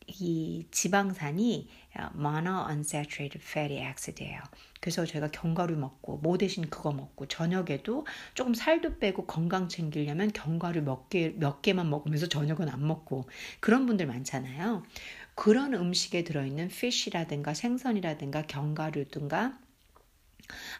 이 0.06 0.66
지방산이 0.70 1.68
monounsaturated 2.16 3.40
fatty 3.42 3.84
acid예요. 3.84 4.40
그래서 4.82 5.06
제가 5.06 5.28
견과류 5.30 5.76
먹고 5.76 6.18
뭐 6.18 6.36
대신 6.36 6.68
그거 6.68 6.90
먹고 6.90 7.26
저녁에도 7.26 8.04
조금 8.34 8.52
살도 8.52 8.98
빼고 8.98 9.26
건강 9.26 9.68
챙기려면 9.68 10.32
견과류 10.32 10.82
몇 10.82 11.08
개, 11.08 11.32
몇 11.36 11.62
개만 11.62 11.88
먹으면서 11.88 12.26
저녁은 12.26 12.68
안 12.68 12.84
먹고 12.84 13.28
그런 13.60 13.86
분들 13.86 14.06
많잖아요. 14.06 14.82
그런 15.36 15.74
음식에 15.74 16.24
들어있는 16.24 16.64
fish라든가 16.64 17.54
생선이라든가 17.54 18.42
견과류든가 18.48 19.56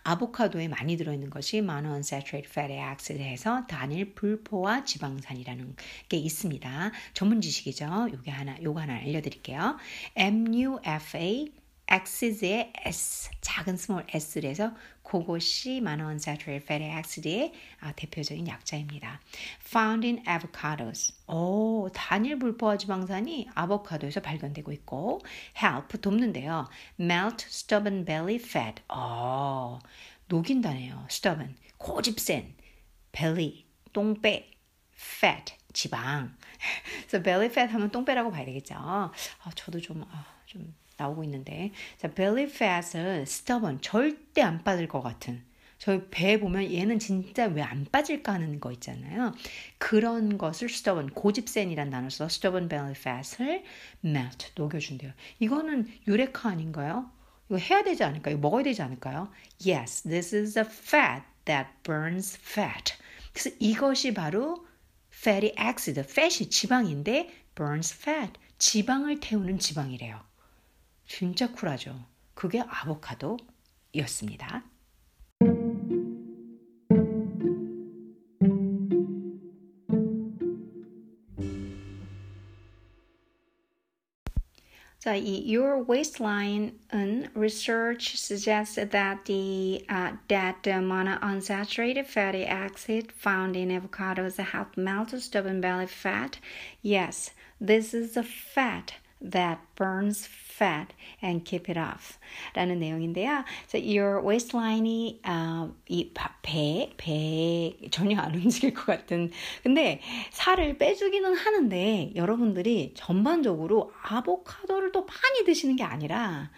아보카도에 0.03 0.67
많이 0.67 0.97
들어있는 0.97 1.31
것이 1.31 1.59
monounsaturated 1.59 2.51
fatty 2.51 2.91
acid해서 2.91 3.67
단일 3.69 4.15
불포화 4.15 4.85
지방산이라는 4.85 5.77
게 6.09 6.17
있습니다. 6.17 6.91
전문 7.15 7.41
지식이죠. 7.41 8.09
요게 8.13 8.33
하나, 8.33 8.61
요거 8.61 8.81
하나 8.81 8.97
알려드릴게요. 8.97 9.77
MUFAs의 10.17 12.73
S, 12.85 13.31
작은 13.41 13.77
small 13.77 14.07
S래서 14.09 14.75
그것이 15.03 15.79
monounsaturated 15.79 16.65
fatty 16.65 16.97
acid의 16.97 17.53
아, 17.81 17.93
대표적인 17.93 18.47
약자입니다. 18.49 19.21
Found 19.67 20.07
in 20.07 20.23
avocados. 20.27 21.13
오, 21.27 21.91
단일 21.93 22.39
불포화 22.39 22.79
지방산이 22.79 23.49
아보카도에서 23.55 24.21
발견되고 24.23 24.73
있고 24.73 25.21
help 25.63 25.99
돕는데요. 26.01 26.69
Melt 26.99 27.45
stubborn 27.47 28.05
belly 28.05 28.37
fat. 28.37 28.83
어, 28.89 29.79
녹인다네요. 30.29 31.07
stubborn 31.11 31.57
고집센 31.77 32.55
belly 33.13 33.67
똥배 33.93 34.51
fat 34.95 35.55
지방. 35.75 36.37
그래서 37.09 37.23
belly 37.23 37.47
fat 37.47 37.71
하면 37.73 37.91
똥배라고 37.91 38.31
봐야 38.31 38.47
되겠죠. 38.47 38.77
아, 38.79 39.11
저도 39.55 39.81
좀 39.81 40.05
아, 40.11 40.25
좀 40.47 40.75
나오고 41.03 41.25
있는데 41.25 41.73
자, 41.99 42.09
belly 42.09 42.45
fat은 42.45 43.23
stubborn 43.23 43.81
절대 43.81 44.43
안 44.43 44.63
빠질 44.65 44.89
것 44.89 45.03
같은 45.03 45.43
저희 45.79 46.01
배 46.11 46.39
보면 46.39 46.73
얘는 46.73 47.01
진짜 47.01 47.47
왜 47.47 47.61
안 47.63 47.87
빠질까 47.91 48.35
하는 48.35 48.61
거 48.61 48.71
있잖아요. 48.73 49.35
그런 49.79 50.39
것을 50.39 50.69
stubborn, 50.69 51.11
고집센이란 51.11 51.91
단어 51.91 52.09
써 52.09 52.27
stubborn 52.27 52.69
belly 52.69 52.93
fat을 52.93 53.65
melt, 54.05 54.53
녹여준대요. 54.55 55.11
이거는 55.41 55.89
유레카 56.07 56.49
아닌가요? 56.51 57.11
이거 57.49 57.59
해야 57.59 57.83
되지 57.83 58.05
않을까요? 58.05 58.39
먹어야 58.39 58.63
되지 58.63 58.81
않을까요? 58.83 59.29
Yes, 59.67 60.03
this 60.03 60.35
is 60.37 60.57
a 60.59 60.65
fat 60.65 61.25
that 61.47 61.69
burns 61.83 62.39
fat. 62.39 62.95
그래서 63.33 63.51
이것이 63.59 64.15
바로 64.15 64.65
fatty 65.13 65.53
acid, 65.59 65.99
fat이 66.01 66.49
지방인데 66.49 67.29
burns 67.57 67.95
fat, 68.01 68.33
지방을 68.59 69.19
태우는 69.21 69.59
지방이래요. 69.59 70.21
진짜 71.12 71.52
쿨하죠. 71.52 72.06
그게 72.34 72.62
아보카도였습니다. 72.62 74.64
자, 85.00 85.16
이 85.16 85.48
your 85.48 85.86
waistline 85.88 86.74
research 87.34 88.18
suggests 88.18 88.76
that 88.76 89.24
the 89.24 89.86
uh, 89.88 90.12
that 90.28 90.64
the 90.64 90.82
monounsaturated 90.82 92.06
fatty 92.06 92.46
acid 92.46 93.14
found 93.14 93.56
in 93.56 93.70
avocados 93.70 94.36
help 94.36 94.76
melt 94.76 95.12
stubborn 95.22 95.62
belly 95.62 95.86
fat. 95.86 96.40
Yes, 96.82 97.32
this 97.62 97.94
is 97.94 98.16
the 98.16 98.24
fat 98.24 98.96
that 99.22 99.60
burns 99.76 100.28
fat 100.53 100.89
and 101.23 101.45
keep 101.45 101.71
it 101.71 101.79
off. 101.79 102.19
라는 102.55 102.79
내용인데요. 102.79 103.45
So 103.69 103.79
your 103.79 104.23
waistline이 104.27 105.21
어, 105.25 105.75
이 105.89 106.13
배, 106.43 106.93
배 106.97 107.77
전혀 107.91 108.21
안 108.21 108.35
움직일 108.35 108.75
것 108.75 108.87
같은. 108.87 109.31
근데 109.63 110.01
살을 110.31 110.79
빼주기는 110.79 111.35
하는데 111.35 112.13
여러분들이 112.15 112.93
전반적으로 112.95 113.93
아보카도를 114.03 114.93
또 114.93 115.07
많이 115.07 115.45
드시는 115.45 115.77
게 115.77 115.85
아니라 115.85 116.51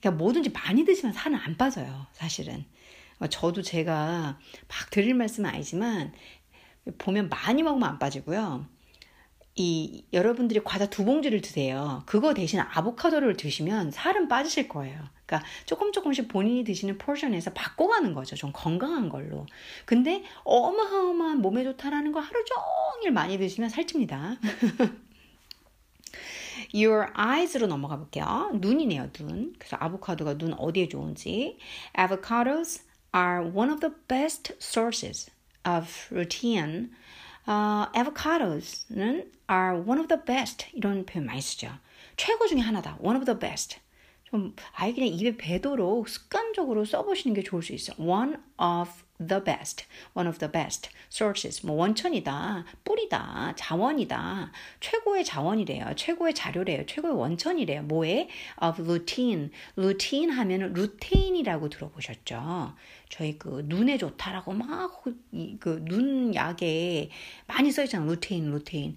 그러니까 0.00 0.22
뭐든지 0.22 0.50
많이 0.50 0.84
드시면 0.84 1.12
살은 1.12 1.38
안 1.38 1.56
빠져요. 1.56 2.06
사실은. 2.12 2.64
어, 3.20 3.26
저도 3.26 3.62
제가 3.62 4.38
막 4.68 4.90
드릴 4.90 5.14
말씀은 5.14 5.48
아니지만 5.50 6.12
보면 6.98 7.28
많이 7.28 7.62
먹으면 7.62 7.88
안 7.88 7.98
빠지고요. 7.98 8.66
이 9.62 10.06
여러분들이 10.14 10.64
과자 10.64 10.86
두 10.86 11.04
봉지를 11.04 11.42
드세요. 11.42 12.02
그거 12.06 12.32
대신 12.32 12.60
아보카도를 12.60 13.36
드시면 13.36 13.90
살은 13.90 14.26
빠지실 14.26 14.70
거예요. 14.70 14.98
그러니까 15.26 15.46
조금 15.66 15.92
조금씩 15.92 16.28
본인이 16.28 16.64
드시는 16.64 16.96
포션에서 16.96 17.52
바꿔가는 17.52 18.14
거죠. 18.14 18.36
좀 18.36 18.52
건강한 18.54 19.10
걸로. 19.10 19.44
근데 19.84 20.24
어마어마한 20.44 21.42
몸에 21.42 21.62
좋다라는 21.64 22.12
거 22.12 22.20
하루 22.20 22.42
종일 22.46 23.12
많이 23.12 23.36
드시면 23.36 23.68
살찝니다. 23.68 24.38
Your 26.72 27.12
eyes로 27.14 27.66
넘어가 27.66 27.98
볼게요. 27.98 28.52
눈이네요, 28.54 29.12
눈. 29.12 29.52
그래서 29.58 29.76
아보카도가 29.78 30.38
눈 30.38 30.54
어디에 30.54 30.88
좋은지. 30.88 31.58
Avocados 31.98 32.84
are 33.14 33.44
one 33.44 33.70
of 33.70 33.80
the 33.80 33.94
best 34.08 34.54
sources 34.58 35.30
of 35.66 35.86
routine 36.10 36.88
uh, 37.49 37.87
avocados는 37.93 39.31
are 39.49 39.77
one 39.77 39.99
of 39.99 40.07
the 40.07 40.21
best 40.25 40.67
이런 40.73 41.05
표현 41.05 41.25
많이 41.25 41.41
쓰죠. 41.41 41.69
최고 42.17 42.47
중에 42.47 42.59
하나다. 42.59 42.97
one 42.99 43.15
of 43.15 43.25
the 43.25 43.37
best. 43.37 43.79
좀 44.30 44.54
아예 44.74 44.92
그냥 44.92 45.08
입에 45.08 45.36
배도록 45.36 46.08
습관적으로 46.08 46.84
써보시는 46.84 47.34
게 47.34 47.42
좋을 47.42 47.62
수 47.62 47.72
있어. 47.72 47.92
one 47.98 48.36
of 48.58 48.90
the 49.18 49.42
best, 49.42 49.84
one 50.14 50.28
of 50.28 50.38
the 50.38 50.50
best 50.50 50.88
sources. 51.10 51.66
뭐 51.66 51.74
원천이다, 51.76 52.64
뿌리다, 52.84 53.54
자원이다, 53.56 54.52
최고의 54.78 55.24
자원이래요. 55.24 55.94
최고의 55.96 56.34
자료래요. 56.34 56.86
최고의 56.86 57.14
원천이래요. 57.14 57.82
뭐에? 57.82 58.28
of 58.62 58.80
lutein. 58.82 59.50
lutein 59.76 60.30
하면은 60.32 60.72
루테인이라고 60.74 61.68
들어보셨죠? 61.68 62.74
저희 63.08 63.36
그 63.38 63.64
눈에 63.66 63.98
좋다라고 63.98 64.52
막 64.52 65.02
그 65.02 65.80
눈 65.84 66.34
약에 66.34 67.10
많이 67.48 67.72
써있잖아. 67.72 68.04
루테인, 68.06 68.50
루테인. 68.52 68.96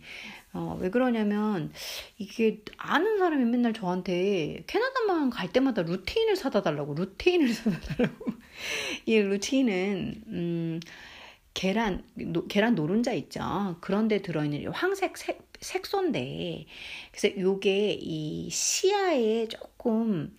어, 0.54 0.78
왜 0.80 0.90
그러냐면 0.90 1.72
이게 2.18 2.64
아는 2.78 3.18
사람이 3.18 3.44
맨날 3.46 3.74
저한테 3.74 4.64
캐나다만 4.68 5.30
갈 5.32 5.52
때마다 5.52 5.82
루테인을 5.82 6.36
사다 6.36 6.62
달라고 6.62 6.94
루테인을 6.94 7.50
사다 7.54 7.80
달라고. 7.80 8.26
이 9.06 9.18
루테인은 9.18 10.24
음 10.28 10.80
계란 11.54 12.04
노, 12.16 12.48
계란 12.48 12.76
노른자 12.76 13.14
있죠? 13.14 13.78
그런데 13.82 14.22
들어있는 14.22 14.68
황색 14.72 15.18
색, 15.18 15.48
색소인데 15.60 16.66
그래서 17.12 17.40
요게 17.40 17.98
이 18.02 18.50
시야에 18.50 19.48
조금 19.48 20.36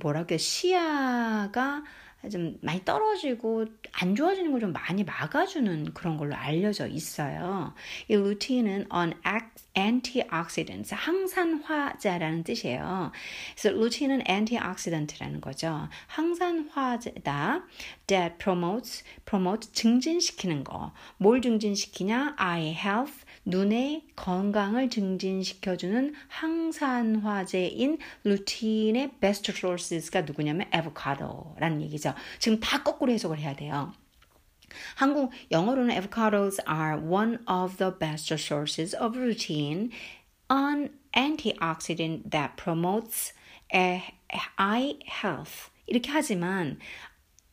뭐랄까 0.00 0.36
시야가 0.36 1.84
좀 2.30 2.58
많이 2.62 2.84
떨어지고 2.84 3.66
안 3.92 4.16
좋아지는 4.16 4.50
걸 4.52 4.62
좀 4.62 4.72
많이 4.72 5.02
막아주는 5.02 5.92
그런 5.92 6.16
걸로 6.16 6.36
알려져 6.36 6.86
있어요. 6.86 7.74
이 8.08 8.14
루틴은 8.14 8.86
on 8.92 9.14
antioxidants, 9.76 10.94
항산화제라는 10.94 12.44
뜻이에요. 12.44 13.10
그래서 13.56 13.76
루틴은 13.76 14.22
antioxidant라는 14.28 15.40
거죠. 15.40 15.88
항산화제다. 16.06 17.64
that 18.06 18.36
promotes, 18.38 19.02
promote 19.24 19.72
증진시키는 19.72 20.62
거. 20.64 20.92
뭘 21.16 21.40
증진시키냐? 21.40 22.36
eye 22.38 22.72
health, 22.72 23.24
눈의 23.44 24.06
건강을 24.14 24.88
증진시켜주는 24.90 26.14
항산화제인 26.28 27.98
루틴의 28.24 29.18
best 29.20 29.52
sources가 29.52 30.22
누구냐면 30.22 30.68
에보카도라는 30.72 31.82
얘기죠. 31.82 32.14
지금 32.38 32.60
다 32.60 32.82
거꾸로 32.82 33.12
해석을 33.12 33.38
해야 33.38 33.54
돼요. 33.54 33.92
한국 34.94 35.32
영어로는 35.50 35.90
avocados 35.90 36.62
are 36.68 36.96
one 36.96 37.38
of 37.46 37.76
the 37.76 37.92
best 37.98 38.32
sources 38.32 38.96
of 38.96 39.18
routine, 39.18 39.90
an 40.50 40.90
antioxidant 41.14 42.30
that 42.30 42.54
promotes 42.56 43.34
eye 43.70 44.98
health. 45.04 45.70
이렇게 45.86 46.10
하지만 46.10 46.78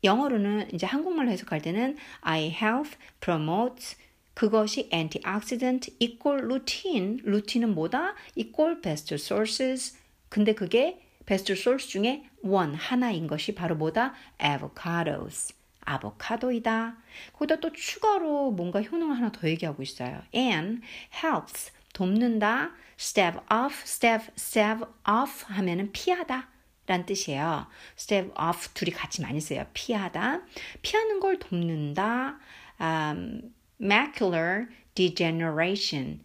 영어로는 0.04 0.74
이제 0.74 0.86
한국말로 0.86 1.32
해석할 1.32 1.62
때는 1.62 1.98
eye 2.22 2.50
health 2.50 2.98
promotes 3.20 3.98
그것이 4.40 4.90
antioxidant 4.94 5.98
equal 6.00 6.42
routine. 6.42 7.18
루틴은 7.26 7.76
뭐다? 7.76 8.16
equal 8.36 8.80
best 8.80 9.14
sources. 9.16 9.98
근데 10.30 10.54
그게 10.54 11.02
best 11.26 11.52
source 11.52 11.90
중에 11.90 12.24
one, 12.42 12.74
하나인 12.74 13.28
것이 13.28 13.54
바로 13.54 13.76
뭐다? 13.76 14.14
avocados. 14.38 15.54
아보카도이다. 15.82 16.96
거기다 17.34 17.60
또 17.60 17.74
추가로 17.74 18.52
뭔가 18.52 18.82
효능을 18.82 19.18
하나 19.18 19.30
더 19.30 19.46
얘기하고 19.46 19.84
있어요. 19.84 20.22
and 20.34 20.84
helps 21.22 21.74
돕는다. 21.92 22.72
stave 22.98 23.42
off, 23.52 23.84
stave, 23.84 24.28
stave 24.38 24.88
off 25.06 25.44
하면은 25.48 25.92
피하다. 25.92 26.48
란 26.88 27.06
뜻이에요. 27.06 27.68
stave 27.98 28.32
off 28.42 28.70
둘이 28.74 28.92
같이 28.92 29.22
많이 29.22 29.42
써요. 29.42 29.66
피하다. 29.74 30.44
피하는 30.82 31.20
걸 31.20 31.40
돕는다. 31.40 32.40
Um, 32.80 33.52
macular 33.82 34.68
degeneration. 34.96 36.22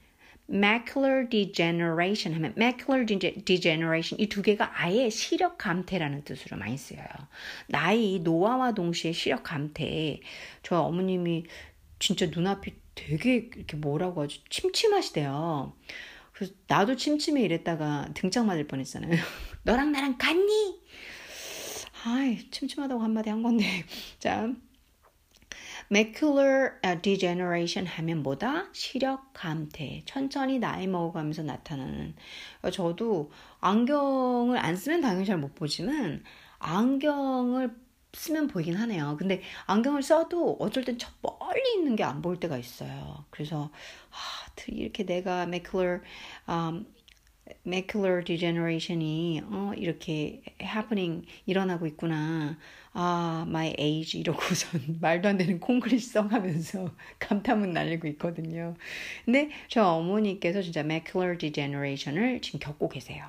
macular 0.50 1.26
degeneration 1.30 2.34
하면 2.36 2.52
macular 2.56 3.06
degeneration 3.06 4.20
이 4.20 4.28
두 4.28 4.42
개가 4.42 4.72
아예 4.78 5.08
시력 5.08 5.56
감퇴라는 5.56 6.24
뜻으로 6.24 6.58
많이 6.58 6.76
쓰여요. 6.76 7.06
나이 7.68 8.18
노화와 8.20 8.72
동시에 8.74 9.12
시력 9.12 9.42
감퇴. 9.44 10.20
저 10.62 10.80
어머님이 10.80 11.44
진짜 11.98 12.26
눈앞이 12.26 12.74
되게 12.94 13.48
이렇게 13.56 13.76
뭐라고 13.76 14.22
하죠? 14.22 14.40
침침하시대요. 14.50 15.74
그래서 16.32 16.52
나도 16.66 16.96
침침해 16.96 17.42
이랬다가 17.42 18.08
등짝 18.14 18.44
맞을 18.44 18.66
뻔했잖아요. 18.66 19.12
너랑 19.64 19.92
나랑 19.92 20.18
같니? 20.18 20.80
아이 22.04 22.50
침침하다고 22.50 23.02
한마디 23.02 23.30
한 23.30 23.42
건데 23.42 23.64
자 24.18 24.52
macular 25.94 26.80
degeneration 27.02 27.86
하면 27.86 28.22
뭐다? 28.22 28.68
시력 28.72 29.32
감퇴. 29.32 30.02
천천히 30.06 30.58
나이 30.58 30.86
먹어가면서 30.86 31.42
나타나는. 31.42 32.14
저도 32.72 33.30
안경을 33.60 34.58
안 34.58 34.76
쓰면 34.76 35.00
당연히 35.00 35.24
잘 35.26 35.38
못 35.38 35.54
보지만 35.54 36.22
안경을 36.58 37.76
쓰면 38.14 38.48
보이긴 38.48 38.76
하네요. 38.76 39.16
근데 39.18 39.42
안경을 39.66 40.02
써도 40.02 40.56
어쩔 40.60 40.84
땐 40.84 40.98
저 40.98 41.08
멀리 41.22 41.74
있는 41.76 41.96
게 41.96 42.04
안 42.04 42.22
보일 42.22 42.38
때가 42.40 42.56
있어요. 42.58 43.24
그래서 43.30 43.70
아, 44.10 44.16
이렇게 44.68 45.04
내가 45.04 45.42
macular 45.44 46.00
um, 46.48 46.86
macular 47.66 48.24
degeneration이 48.24 49.42
어, 49.44 49.72
이렇게 49.76 50.42
happening 50.60 51.26
일어나고 51.46 51.86
있구나. 51.86 52.58
아, 52.92 53.44
my 53.48 53.74
age 53.78 54.18
이러고선 54.20 54.98
말도 55.00 55.28
안 55.28 55.36
되는 55.36 55.58
콩글리시 55.60 56.10
써가면서 56.10 56.94
감탄문 57.18 57.72
날리고 57.72 58.06
있거든요. 58.08 58.74
근데 59.24 59.50
저 59.68 59.84
어머니께서 59.84 60.62
진짜 60.62 60.80
macular 60.80 61.36
degeneration을 61.36 62.40
지금 62.40 62.60
겪고 62.60 62.88
계세요. 62.88 63.26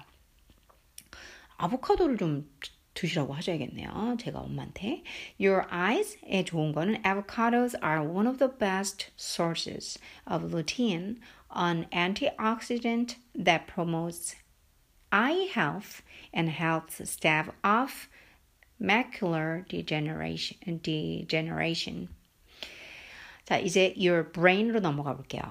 아보카도를 1.58 2.18
좀 2.18 2.50
드시라고 2.96 3.34
하셔야겠네요. 3.34 4.18
제가 4.20 4.40
엄마한테. 4.40 5.04
Your 5.40 5.68
eyes에 5.72 6.46
좋은 6.46 6.72
거는 6.72 7.04
avocados 7.06 7.78
are 7.84 8.02
one 8.02 8.28
of 8.28 8.38
the 8.38 8.52
best 8.58 9.12
sources 9.18 10.00
of 10.30 10.46
lutein, 10.46 11.20
an 11.55 11.87
antioxidant 11.93 13.17
that 13.35 13.67
promotes 13.67 14.37
eye 15.13 15.49
health 15.53 16.03
and 16.33 16.49
helps 16.49 17.09
stave 17.09 17.51
off 17.65 18.09
macular 18.81 19.67
degeneration. 19.69 20.81
degeneration. 20.83 22.09
자, 23.45 23.59
이제 23.59 23.95
your 23.97 24.31
brain으로 24.33 24.81
넘어가 24.81 25.17
볼게요. 25.17 25.43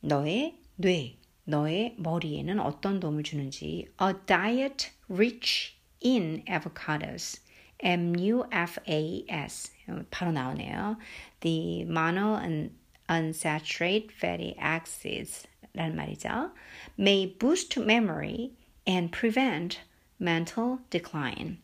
너의 0.00 0.58
뇌, 0.76 1.16
너의 1.44 1.94
머리에는 1.98 2.60
어떤 2.60 3.00
도움을 3.00 3.22
주는지 3.22 3.88
a 4.00 4.12
diet 4.26 4.90
rich 5.08 5.74
in 6.04 6.44
avocados. 6.46 7.40
MUFAS 7.82 9.72
바로 10.10 10.32
나오네요. 10.32 10.96
The 11.40 11.82
mono 11.82 12.36
and 12.36 12.72
unsaturated 13.09 14.11
fatty 14.11 14.55
acids 14.59 15.47
라는 15.73 15.95
말이죠. 15.95 16.51
may 16.97 17.37
boost 17.37 17.79
memory 17.79 18.51
and 18.87 19.11
prevent 19.11 19.79
mental 20.19 20.79
decline. 20.89 21.57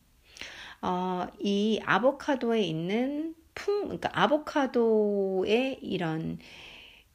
어, 0.82 1.28
이 1.40 1.80
아보카도에 1.86 2.62
있는 2.62 3.36
풍, 3.56 3.84
그러니까 3.84 4.10
아보카도의 4.14 5.80
이런 5.82 6.40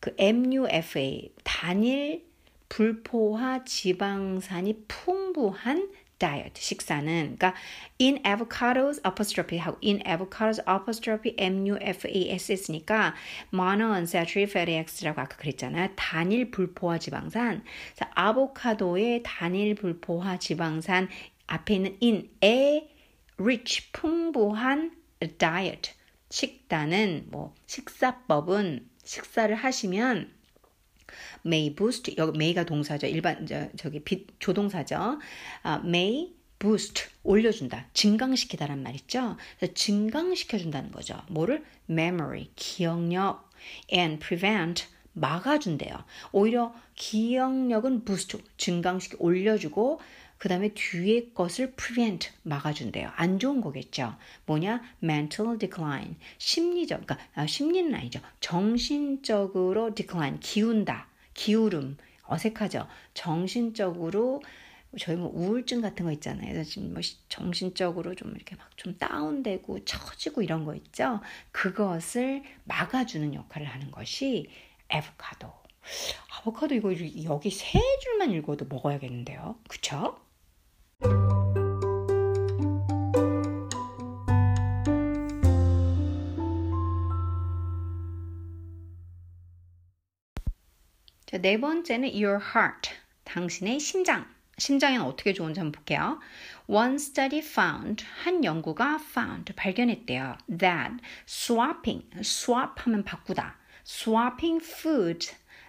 그 0.00 0.14
MUFA 0.18 1.32
단일 1.44 2.24
불포화 2.68 3.64
지방산이 3.64 4.84
풍부한 4.88 5.90
diet 6.20 6.61
식사는 6.61 7.37
그러니까 7.37 7.54
in 8.00 8.22
avocados 8.24 9.00
apostrophe 9.04 9.59
하고 9.59 9.76
in 9.83 10.00
avocados 10.06 10.61
apostrophe 10.68 11.35
MUFAS 11.37 12.48
했으니까 12.48 13.14
monounsaturated 13.52 14.50
fatty 14.50 14.78
acids라고 14.78 15.20
아까 15.20 15.37
그랬잖아요. 15.37 15.88
단일 15.96 16.52
불포화 16.52 16.98
지방산. 16.98 17.64
자, 17.94 18.11
아보카도의 18.14 19.22
단일 19.24 19.74
불포화 19.74 20.38
지방산 20.38 21.09
앞에 21.48 21.74
있는 21.74 21.96
in 22.02 22.30
a 22.44 22.88
rich 23.38 23.90
풍부한 23.92 24.92
diet 25.38 25.92
식단은 26.28 27.26
뭐 27.30 27.54
식사법은 27.66 28.88
식사를 29.04 29.54
하시면 29.54 30.39
may 31.44 31.74
boost 31.74 32.14
여기 32.16 32.37
may가 32.37 32.64
동사죠. 32.64 33.07
일반 33.07 33.46
저, 33.46 33.68
저기 33.76 34.00
비, 34.00 34.26
조동사죠. 34.38 35.18
아, 35.62 35.83
may 35.85 36.33
boost 36.59 37.05
올려준다, 37.22 37.87
증강시키다란 37.94 38.83
말 38.83 38.94
있죠. 38.96 39.37
그래서 39.59 39.74
증강시켜준다는 39.74 40.92
거죠. 40.92 41.20
뭐를 41.29 41.64
memory 41.88 42.50
기억력 42.55 43.50
and 43.92 44.24
prevent 44.24 44.87
막아준대요. 45.12 46.05
오히려 46.33 46.74
기억력은 46.94 48.05
boost 48.05 48.38
증강시키 48.57 49.16
올려주고 49.18 50.00
그 50.40 50.48
다음에 50.48 50.70
뒤에 50.72 51.33
것을 51.35 51.72
prevent 51.72 52.31
막아준대요. 52.44 53.11
안 53.14 53.38
좋은 53.38 53.61
거겠죠. 53.61 54.16
뭐냐? 54.46 54.81
mental 55.03 55.59
decline 55.59 56.16
심리적 56.38 57.05
그러니까 57.05 57.18
아, 57.35 57.46
심리는 57.46 57.94
아니죠. 57.94 58.20
정신적으로 58.40 59.94
decline 59.94 60.40
기운다. 60.40 61.09
기울음, 61.34 61.96
어색하죠. 62.24 62.86
정신적으로 63.14 64.42
저희 64.98 65.16
뭐 65.16 65.30
우울증 65.32 65.80
같은 65.80 66.04
거 66.04 66.12
있잖아요. 66.12 66.64
지금 66.64 66.92
뭐 66.92 67.02
정신적으로 67.28 68.14
좀 68.14 68.34
이렇게 68.34 68.56
막 68.56 68.70
좀 68.80 68.96
다운되고 68.96 69.84
처지고 69.84 70.40
이런 70.40 70.64
거 70.64 70.74
있죠. 70.74 71.20
그것을 71.52 72.42
막아주는 72.64 73.34
역할을 73.34 73.66
하는 73.66 73.90
것이 73.90 74.48
에보카도. 74.88 75.52
아보카도 76.38 76.74
이거 76.74 76.94
여기 77.24 77.50
세 77.50 77.78
줄만 78.02 78.30
읽어도 78.32 78.64
먹어야겠는데요. 78.64 79.56
그쵸? 79.68 80.18
자, 91.30 91.38
네 91.38 91.60
번째는 91.60 92.08
your 92.08 92.40
heart. 92.42 92.90
당신의 93.22 93.78
심장. 93.78 94.26
심장에는 94.58 95.04
어떻게 95.04 95.32
좋은지 95.32 95.60
한번 95.60 95.70
볼게요. 95.70 96.18
One 96.66 96.96
study 96.96 97.38
found, 97.38 98.04
한 98.24 98.42
연구가 98.42 98.98
found, 99.00 99.52
발견했대요. 99.54 100.38
That 100.58 100.96
swapping, 101.28 102.10
swap 102.18 102.82
하면 102.82 103.04
바꾸다. 103.04 103.54
swapping 103.86 104.60
food, 104.60 105.28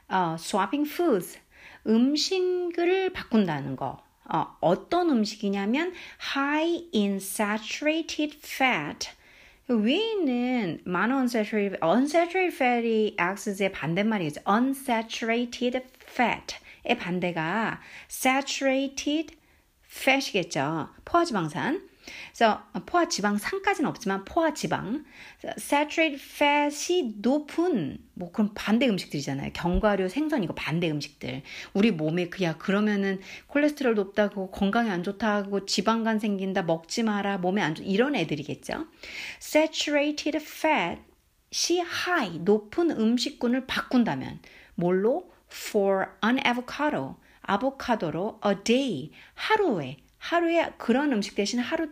어, 0.09 0.33
swapping 0.39 0.89
foods, 0.89 1.39
음식을 1.85 3.13
바꾼다는 3.13 3.75
거. 3.75 4.03
어, 4.33 4.57
어떤 4.61 5.11
음식이냐면 5.11 5.93
high 6.35 6.89
in 6.91 7.17
saturated 7.17 8.35
fat, 8.43 9.11
위에는 9.73 10.81
monounsaturated, 10.85 11.79
unsaturated 11.81 12.55
fatty 12.55 13.15
acids의 13.19 13.71
반대말이겠죠. 13.71 14.41
unsaturated 14.47 15.81
fat의 16.01 16.97
반대가 16.97 17.79
saturated 18.09 19.35
fat이겠죠. 19.89 20.89
포화지방산. 21.05 21.90
그래서 22.29 22.63
포화 22.85 23.07
지방 23.07 23.37
산까지는 23.37 23.89
없지만 23.89 24.25
포화 24.25 24.53
지방, 24.53 25.03
saturated 25.57 26.21
fat이 26.21 27.15
높은 27.17 27.99
뭐 28.13 28.31
그런 28.31 28.53
반대 28.53 28.87
음식들이잖아요. 28.87 29.51
견과류, 29.53 30.09
생선 30.09 30.43
이거 30.43 30.53
반대 30.53 30.89
음식들. 30.89 31.41
우리 31.73 31.91
몸에 31.91 32.29
그야 32.29 32.57
그러면은 32.57 33.19
콜레스테롤 33.47 33.95
높다고 33.95 34.51
건강에 34.51 34.89
안 34.89 35.03
좋다고 35.03 35.65
지방간 35.65 36.19
생긴다 36.19 36.63
먹지 36.63 37.03
마라 37.03 37.37
몸에 37.37 37.61
안 37.61 37.75
좋 37.75 37.83
이런 37.83 38.15
애들이겠죠. 38.15 38.87
saturated 39.41 40.37
fat이 40.37 41.79
high 41.79 42.39
높은 42.39 42.91
음식군을 42.91 43.65
바꾼다면 43.67 44.39
뭘로 44.75 45.31
for 45.51 46.07
an 46.23 46.39
avocado 46.45 47.17
아보카도로 47.41 48.39
a 48.45 48.55
day 48.63 49.11
하루에 49.33 49.97
하루에 50.21 50.71
그런 50.77 51.11
음식 51.13 51.33
대신 51.33 51.59
하루 51.59 51.89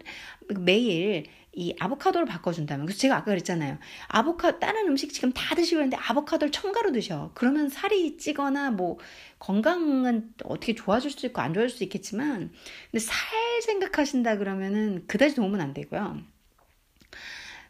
매일 0.60 1.26
이 1.52 1.76
아보카도를 1.80 2.28
바꿔준다면 2.28 2.86
그래서 2.86 3.00
제가 3.00 3.16
아까 3.16 3.26
그랬잖아요. 3.26 3.80
아보카 4.08 4.60
다른 4.60 4.88
음식 4.88 5.12
지금 5.12 5.34
다 5.34 5.56
드시고 5.56 5.82
있는데 5.82 5.98
아보카도를 5.98 6.52
첨가로 6.52 6.92
드셔. 6.92 7.32
그러면 7.34 7.70
살이 7.70 8.18
찌거나 8.18 8.70
뭐 8.70 9.00
건강은 9.40 10.36
어떻게 10.44 10.76
좋아질 10.76 11.10
수도 11.10 11.26
있고 11.28 11.42
안 11.42 11.56
좋아질 11.56 11.70
수도 11.72 11.84
있겠지만 11.86 12.52
근데 12.92 13.04
살 13.04 13.18
생각하신다 13.64 14.38
그러면은 14.38 15.06
그다지 15.08 15.34
도움은 15.34 15.60
안 15.60 15.74
되고요. 15.74 16.22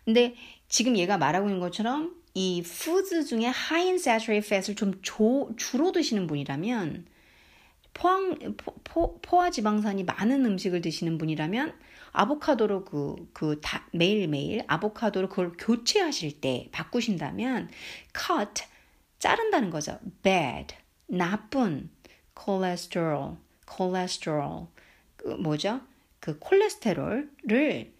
근데 0.04 0.36
지금 0.68 0.98
얘가 0.98 1.18
말하고 1.18 1.48
있는 1.48 1.62
것처럼 1.62 2.14
이 2.34 2.62
food 2.64 3.24
중에 3.24 3.46
high 3.46 3.86
in 3.86 3.96
saturated 3.96 4.46
fat을 4.46 4.76
좀 4.76 5.00
조, 5.02 5.52
주로 5.56 5.94
드시는 5.94 6.28
분이라면 6.28 7.06
포항, 7.94 8.56
포, 8.58 8.76
포, 8.84 9.20
포화 9.22 9.50
지방산이 9.50 10.04
많은 10.04 10.46
음식을 10.46 10.82
드시는 10.82 11.18
분이라면 11.18 11.78
아보카도로 12.12 12.86
그, 12.86 13.30
그, 13.34 13.60
다, 13.62 13.86
매일매일 13.92 14.64
아보카도로 14.68 15.30
그걸 15.30 15.54
교체하실 15.58 16.42
때 16.42 16.70
바꾸신다면 16.72 17.70
cut, 18.16 18.64
자른다는 19.20 19.70
거죠. 19.70 20.00
bad, 20.24 20.76
나쁜, 21.08 21.90
cholesterol, 22.42 23.38
cholesterol, 23.68 24.68
그 25.18 25.28
뭐죠? 25.30 25.82
그 26.20 26.38
콜레스테롤을 26.40 27.94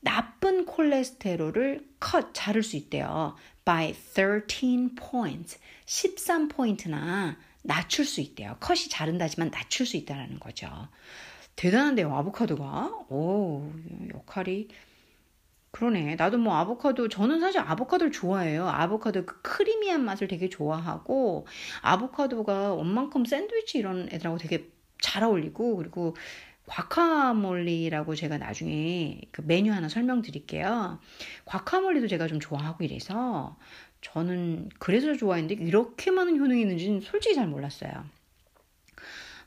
나쁜 0.00 0.64
콜레스테롤을 0.66 1.88
컷 1.98 2.32
자를 2.32 2.62
수 2.62 2.76
있대요. 2.76 3.36
by 3.64 3.92
13 3.92 4.94
points. 4.94 5.58
13포인트나 5.86 7.36
낮출 7.66 8.04
수 8.04 8.20
있대요. 8.20 8.56
컷이 8.60 8.88
자른다지만 8.88 9.50
낮출 9.50 9.86
수 9.86 9.96
있다는 9.96 10.38
거죠. 10.40 10.68
대단한데요, 11.56 12.14
아보카도가. 12.14 13.06
오, 13.08 13.72
역할이. 14.14 14.68
그러네. 15.70 16.16
나도 16.16 16.38
뭐 16.38 16.54
아보카도, 16.56 17.08
저는 17.08 17.40
사실 17.40 17.60
아보카도를 17.60 18.12
좋아해요. 18.12 18.66
아보카도 18.66 19.26
그 19.26 19.42
크리미한 19.42 20.04
맛을 20.04 20.28
되게 20.28 20.48
좋아하고, 20.48 21.46
아보카도가 21.82 22.74
원만큼 22.74 23.24
샌드위치 23.24 23.78
이런 23.78 24.08
애들하고 24.10 24.38
되게 24.38 24.70
잘 25.00 25.22
어울리고, 25.22 25.76
그리고 25.76 26.16
과카몰리라고 26.66 28.14
제가 28.14 28.38
나중에 28.38 29.20
그 29.30 29.42
메뉴 29.42 29.72
하나 29.72 29.88
설명드릴게요. 29.88 31.00
과카몰리도 31.44 32.08
제가 32.08 32.26
좀 32.26 32.40
좋아하고 32.40 32.84
이래서 32.84 33.56
저는 34.00 34.68
그래서 34.78 35.14
좋아했는데 35.14 35.62
이렇게 35.64 36.10
많은 36.10 36.38
효능이 36.38 36.60
있는지는 36.60 37.00
솔직히 37.00 37.34
잘 37.34 37.46
몰랐어요. 37.46 38.04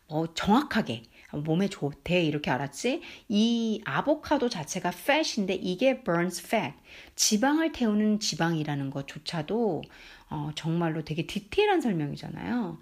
뭐 0.08 0.34
정확하게 0.34 1.04
몸에 1.32 1.70
좋대 1.70 2.24
이렇게 2.24 2.50
알았지. 2.50 3.02
이 3.28 3.82
아보카도 3.86 4.50
자체가 4.50 4.90
fat인데 4.90 5.54
이게 5.54 6.04
burns 6.04 6.46
fat 6.46 6.74
지방을 7.16 7.72
태우는 7.72 8.20
지방이라는 8.20 8.90
것조차도 8.90 9.84
어, 10.30 10.52
정말로 10.56 11.04
되게 11.04 11.26
디테일한 11.26 11.82
설명이잖아요. 11.82 12.80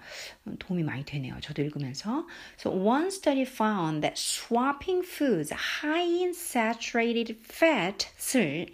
도움이 0.60 0.84
많이 0.84 1.06
되네요. 1.06 1.38
저도 1.42 1.62
읽으면서. 1.62 2.28
So 2.60 2.72
one 2.72 3.08
study 3.08 3.44
found 3.44 4.02
that 4.02 4.16
swapping 4.18 5.06
foods 5.08 5.54
high 5.54 6.04
in 6.04 6.32
saturated 6.32 7.38
fat을 7.44 8.68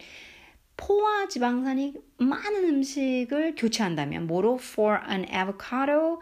포화 0.76 1.28
지방산이 1.28 1.94
많은 2.18 2.64
음식을 2.64 3.54
교체한다면 3.56 4.26
뭐로 4.26 4.58
for 4.60 5.00
an 5.08 5.24
avocado 5.28 6.20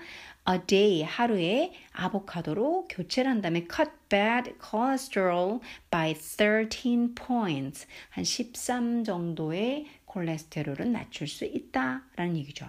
a 0.49 0.59
day 0.67 1.03
하루에 1.03 1.73
아보카도로 1.93 2.89
교체를 2.89 3.31
한다면 3.31 3.67
cut 3.75 3.91
bad 4.09 4.53
cholesterol 4.61 5.61
by 5.91 6.15
13 6.15 7.15
points 7.15 7.87
한 8.11 8.25
13 8.25 9.05
정도의 9.05 9.87
콜레스테롤은 10.13 10.93
낮출 10.93 11.27
수 11.27 11.45
있다라는 11.45 12.37
얘기죠. 12.37 12.67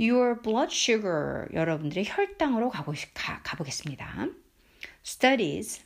Your 0.00 0.40
blood 0.40 0.72
sugar 0.72 1.48
여러분들의 1.52 2.04
혈당으로 2.06 2.70
가보, 2.70 2.94
가, 3.14 3.42
가보겠습니다. 3.42 4.28
Studies 5.04 5.82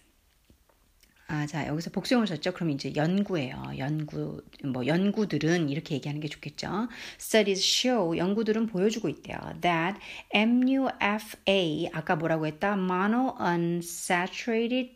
아, 1.29 1.47
자, 1.47 1.67
여기서 1.67 1.91
복수형을 1.93 2.27
썼죠? 2.27 2.53
그럼 2.53 2.69
이제 2.71 2.93
연구예요. 2.95 3.63
연구, 3.79 4.43
뭐, 4.65 4.87
연구들은 4.87 5.71
이렇게 5.71 5.95
얘기하는 5.95 6.21
게 6.21 6.29
좋겠죠. 6.29 6.89
Studies 7.19 7.65
show, 7.65 8.19
연구들은 8.19 8.67
보여주고 8.67 9.09
있대요. 9.09 9.39
That 9.63 9.99
MUFA, 10.35 11.89
아까 11.95 12.17
뭐라고 12.17 12.47
했다? 12.47 12.75
Monounsaturated 12.75 14.91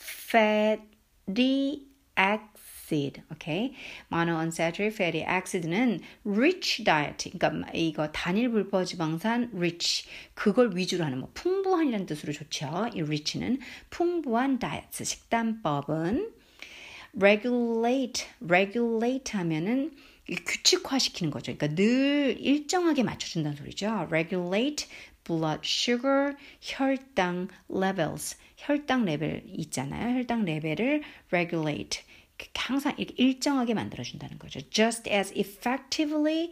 fatty 0.00 1.88
acid, 2.92 3.22
okay? 3.32 3.72
Monounsaturated 4.10 4.92
fatty 4.92 5.24
acid는 5.24 6.00
rich 6.24 6.84
diet, 6.84 7.30
그러니까 7.30 7.70
이거 7.72 8.12
단일 8.12 8.50
불포 8.50 8.84
지방산 8.84 9.50
rich, 9.54 10.06
그걸 10.34 10.76
위주로 10.76 11.04
하는 11.04 11.18
뭐 11.20 11.30
풍부한이라는 11.34 12.06
뜻으로 12.06 12.32
좋죠. 12.32 12.90
이 12.94 13.00
rich는 13.02 13.60
풍부한 13.90 14.58
다이어트 14.58 15.04
식단법은 15.04 16.30
regulate, 17.16 18.26
regulate 18.40 19.38
하면은 19.38 19.92
규칙화시키는 20.28 21.30
거죠. 21.30 21.54
그러니까 21.56 21.74
늘 21.74 22.36
일정하게 22.38 23.02
맞춰준다는 23.02 23.56
소리죠. 23.56 24.06
regulate 24.10 24.86
blood 25.24 25.60
sugar, 25.64 26.34
혈당 26.60 27.48
levels, 27.70 28.36
혈당 28.56 29.04
레벨 29.04 29.42
있잖아요. 29.46 30.16
혈당 30.16 30.44
레벨을 30.44 31.02
regulate, 31.32 32.02
항상 32.54 32.94
이렇게 32.96 33.14
일정하게 33.22 33.74
만들어준다는 33.74 34.38
거죠. 34.38 34.60
Just 34.70 35.10
as 35.10 35.32
effectively, 35.36 36.50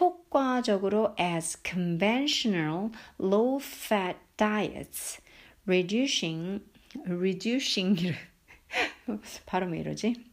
효과적으로 0.00 1.14
as 1.18 1.58
conventional 1.62 2.90
low-fat 3.18 4.16
diets, 4.36 5.20
reducing, 5.66 6.62
reducing, 7.06 8.14
발음 9.46 9.72
왜 9.72 9.80
이러지? 9.80 10.32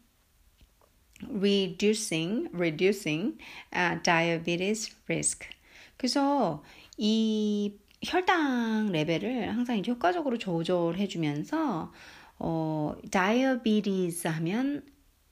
reducing, 1.28 2.48
reducing 2.54 3.38
uh, 3.74 4.02
diabetes 4.04 4.96
risk. 5.08 5.48
그래서 5.98 6.64
이 6.98 7.74
혈당 8.04 8.92
레벨을 8.92 9.50
항상 9.50 9.78
이제 9.78 9.92
효과적으로 9.92 10.38
조절해 10.38 11.08
주면서 11.08 11.92
어 12.40 12.96
다이어비리스 13.12 14.28
하면 14.28 14.84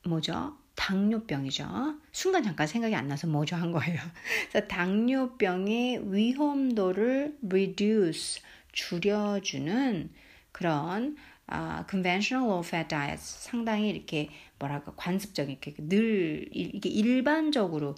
뭐죠? 0.05 0.57
당뇨병이죠. 0.75 1.99
순간 2.11 2.43
잠깐 2.43 2.67
생각이 2.67 2.95
안 2.95 3.07
나서 3.07 3.27
뭐죠 3.27 3.55
한 3.55 3.71
거예요. 3.71 3.99
그래서 4.51 4.67
당뇨병의 4.67 6.13
위험도를 6.13 7.37
reduce 7.49 8.41
줄여주는 8.71 10.11
그런 10.51 11.17
아, 11.49 11.85
conventional 11.89 12.45
low 12.45 12.59
fat 12.63 12.89
diet 12.89 13.17
상당히 13.21 13.89
이렇게 13.89 14.29
뭐랄까 14.59 14.91
관습적인 14.95 15.57
이렇게 15.61 15.73
늘 15.77 16.49
이게 16.51 16.89
일반적으로 16.89 17.95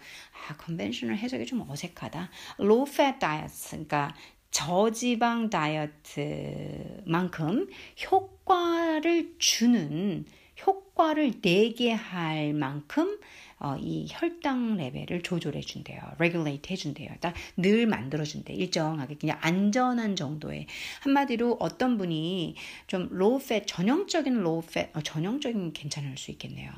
아 0.47 0.55
conventional 0.63 1.17
해석이 1.17 1.45
좀 1.47 1.67
어색하다. 1.67 2.29
low 2.59 2.85
fat 2.87 3.19
diet 3.19 3.51
그러니까 3.69 4.15
저지방 4.51 5.49
다이어트만큼 5.49 7.67
효과를 8.11 9.35
주는 9.37 10.25
효과를 10.65 11.41
내게 11.41 11.91
할 11.93 12.53
만큼 12.53 13.19
어, 13.59 13.75
이 13.77 14.07
혈당 14.09 14.77
레벨을 14.77 15.21
조절해 15.21 15.61
준대요. 15.61 15.99
regulate 16.17 16.71
해 16.71 16.75
준대요. 16.75 17.09
늘 17.57 17.87
만들어 17.87 18.23
준대. 18.23 18.53
일정하게 18.53 19.15
그냥 19.15 19.37
안전한 19.41 20.15
정도의 20.15 20.67
한마디로 21.01 21.57
어떤 21.59 21.97
분이 21.97 22.55
좀 22.87 23.09
low 23.11 23.39
fat 23.39 23.65
전형적인 23.67 24.35
low 24.35 24.61
fat 24.61 24.89
어, 24.93 25.01
전형적인 25.01 25.73
괜찮을 25.73 26.17
수 26.17 26.31
있겠네요. 26.31 26.71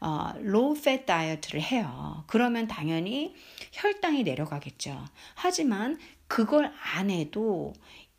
어, 0.00 0.32
low 0.38 0.74
fat 0.74 1.04
다이어트를 1.04 1.60
해요. 1.60 2.24
그러면 2.28 2.68
당연히 2.68 3.34
혈당이 3.72 4.22
내려가겠죠. 4.22 5.04
하지만 5.34 5.98
그걸 6.28 6.72
안 6.94 7.10
해도 7.10 7.72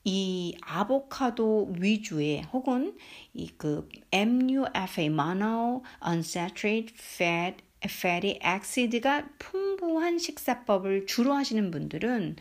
이 0.03 0.57
아보카도 0.61 1.75
위주의 1.79 2.41
혹은 2.51 2.97
이 3.35 3.51
그 3.57 3.87
MUFA 4.11 5.05
mono 5.05 5.83
unsaturated 6.05 6.93
fat 6.97 7.57
fatty 7.85 8.39
acid가 8.45 9.27
풍부한 9.39 10.19
식사법을 10.19 11.05
주로 11.07 11.33
하시는 11.33 11.71
분들은 11.71 12.35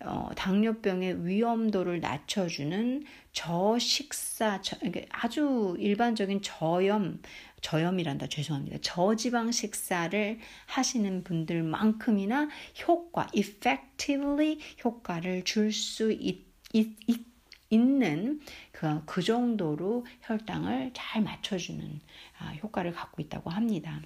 어, 0.00 0.30
당뇨병의 0.36 1.26
위험도를 1.26 2.00
낮춰주는 2.00 3.04
저식사, 3.32 4.60
저, 4.62 4.76
아주 5.10 5.76
일반적인 5.78 6.40
저염, 6.42 7.20
저염이란다. 7.62 8.28
죄송합니다. 8.28 8.78
저지방 8.80 9.50
식사를 9.50 10.38
하시는 10.66 11.24
분들만큼이나 11.24 12.48
효과, 12.86 13.26
effectively 13.34 14.60
효과를 14.84 15.42
줄 15.44 15.72
수 15.72 16.16
있는 17.70 18.40
그, 18.72 19.04
그 19.04 19.22
정도로 19.22 20.06
혈당을 20.22 20.92
잘 20.94 21.22
맞춰주는 21.22 22.00
아, 22.38 22.52
효과를 22.62 22.92
갖고 22.92 23.20
있다고 23.20 23.50
합니다. 23.50 24.00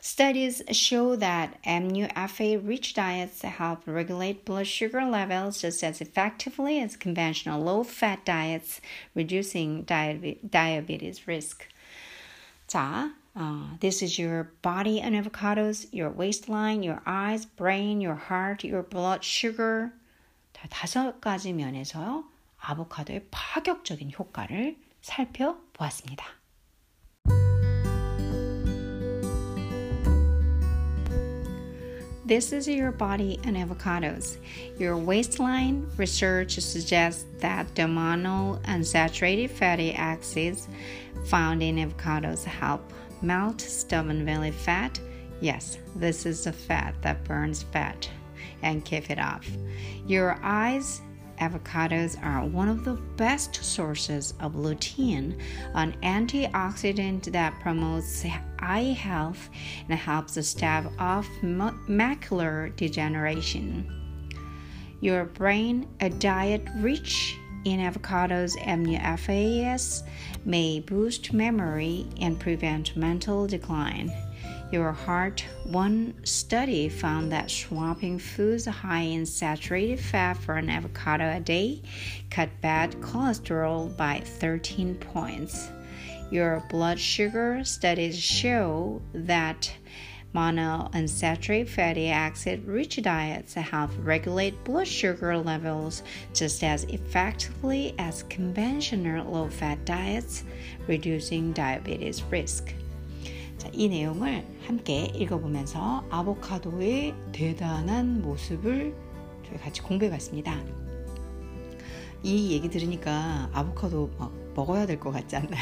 Studies 0.00 0.62
show 0.70 1.16
that 1.16 1.60
MUFA-rich 1.64 2.94
diets 2.94 3.42
help 3.42 3.82
regulate 3.86 4.44
blood 4.44 4.66
sugar 4.66 5.04
levels 5.04 5.60
just 5.60 5.82
as 5.82 6.00
effectively 6.00 6.80
as 6.80 6.96
conventional 6.96 7.60
low-fat 7.60 8.24
diets, 8.24 8.80
reducing 9.14 9.82
diabetes 9.82 11.26
risk. 11.26 11.68
자, 12.68 13.12
Uh, 13.36 13.76
this 13.80 14.02
is 14.02 14.18
your 14.18 14.50
body 14.62 14.98
and 14.98 15.14
avocados, 15.14 15.86
your 15.92 16.08
waistline, 16.08 16.82
your 16.82 17.02
eyes, 17.04 17.44
brain, 17.44 18.00
your 18.00 18.14
heart, 18.14 18.64
your 18.64 18.82
blood 18.82 19.22
sugar. 19.22 19.92
다 20.54 20.66
다섯 20.70 21.20
가지 21.20 21.52
면에서 21.52 22.24
아보카도의 22.58 23.26
파격적인 23.30 24.12
효과를 24.18 24.78
살펴보았습니다. 25.02 26.24
This 32.23 32.53
is 32.53 32.67
your 32.67 32.91
body 32.91 33.39
and 33.45 33.57
avocados. 33.57 34.37
Your 34.77 34.95
waistline 34.95 35.89
research 35.97 36.59
suggests 36.59 37.25
that 37.39 37.73
the 37.73 37.83
monounsaturated 37.83 39.49
fatty 39.49 39.93
acids 39.93 40.67
found 41.25 41.63
in 41.63 41.77
avocados 41.77 42.43
help 42.43 42.93
melt 43.23 43.59
stubborn 43.59 44.23
belly 44.23 44.51
fat. 44.51 44.99
Yes, 45.39 45.79
this 45.95 46.27
is 46.27 46.43
the 46.43 46.53
fat 46.53 46.93
that 47.01 47.23
burns 47.23 47.63
fat 47.63 48.07
and 48.61 48.85
keep 48.85 49.09
it 49.09 49.19
off. 49.19 49.49
Your 50.05 50.37
eyes 50.43 51.01
avocados 51.41 52.21
are 52.23 52.45
one 52.45 52.69
of 52.69 52.85
the 52.85 52.93
best 53.17 53.55
sources 53.63 54.33
of 54.39 54.53
lutein, 54.53 55.37
an 55.73 55.93
antioxidant 56.03 57.31
that 57.31 57.59
promotes 57.59 58.25
eye 58.59 58.95
health 58.97 59.49
and 59.89 59.99
helps 59.99 60.33
stave 60.47 60.87
off 60.99 61.27
macular 61.41 62.73
degeneration. 62.75 63.91
Your 65.01 65.25
brain, 65.25 65.87
a 65.99 66.09
diet 66.09 66.67
rich 66.77 67.35
in 67.65 67.79
avocados 67.79 68.55
and 68.63 68.85
MUFAS, 68.85 70.03
may 70.45 70.79
boost 70.79 71.33
memory 71.33 72.05
and 72.19 72.39
prevent 72.39 72.95
mental 72.95 73.47
decline 73.47 74.11
your 74.71 74.91
heart. 74.91 75.43
One 75.65 76.13
study 76.23 76.89
found 76.89 77.31
that 77.31 77.51
swapping 77.51 78.19
foods 78.19 78.65
high 78.65 79.01
in 79.01 79.25
saturated 79.25 79.99
fat 79.99 80.37
for 80.37 80.55
an 80.55 80.69
avocado 80.69 81.29
a 81.35 81.39
day 81.39 81.81
cut 82.29 82.49
bad 82.61 82.93
cholesterol 83.01 83.95
by 83.97 84.21
13 84.23 84.95
points. 84.95 85.69
Your 86.31 86.63
blood 86.69 86.99
sugar 86.99 87.63
studies 87.65 88.17
show 88.17 89.01
that 89.13 89.73
monounsaturated 90.33 91.67
fatty 91.67 92.07
acid 92.07 92.65
rich 92.65 93.01
diets 93.01 93.53
help 93.55 93.91
regulate 93.99 94.63
blood 94.63 94.87
sugar 94.87 95.37
levels 95.37 96.03
just 96.33 96.63
as 96.63 96.85
effectively 96.85 97.93
as 97.99 98.23
conventional 98.23 99.29
low 99.29 99.49
fat 99.49 99.83
diets, 99.83 100.43
reducing 100.87 101.51
diabetes 101.51 102.23
risk. 102.23 102.73
자, 103.61 103.69
이 103.73 103.87
내용을 103.89 104.43
함께 104.65 105.03
읽어보면서 105.13 106.03
아보카도의 106.09 107.13
대단한 107.31 108.23
모습을 108.23 108.95
저희 109.47 109.59
같이 109.59 109.83
공부해 109.83 110.09
봤습니다. 110.09 110.59
이 112.23 112.53
얘기 112.53 112.71
들으니까 112.71 113.51
아보카도 113.53 114.09
막 114.17 114.31
먹어야 114.55 114.87
될 114.87 114.99
것 114.99 115.11
같지 115.11 115.35
않나요? 115.35 115.61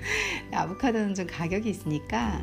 아보카도는 0.52 1.14
좀 1.14 1.26
가격이 1.26 1.68
있으니까 1.68 2.42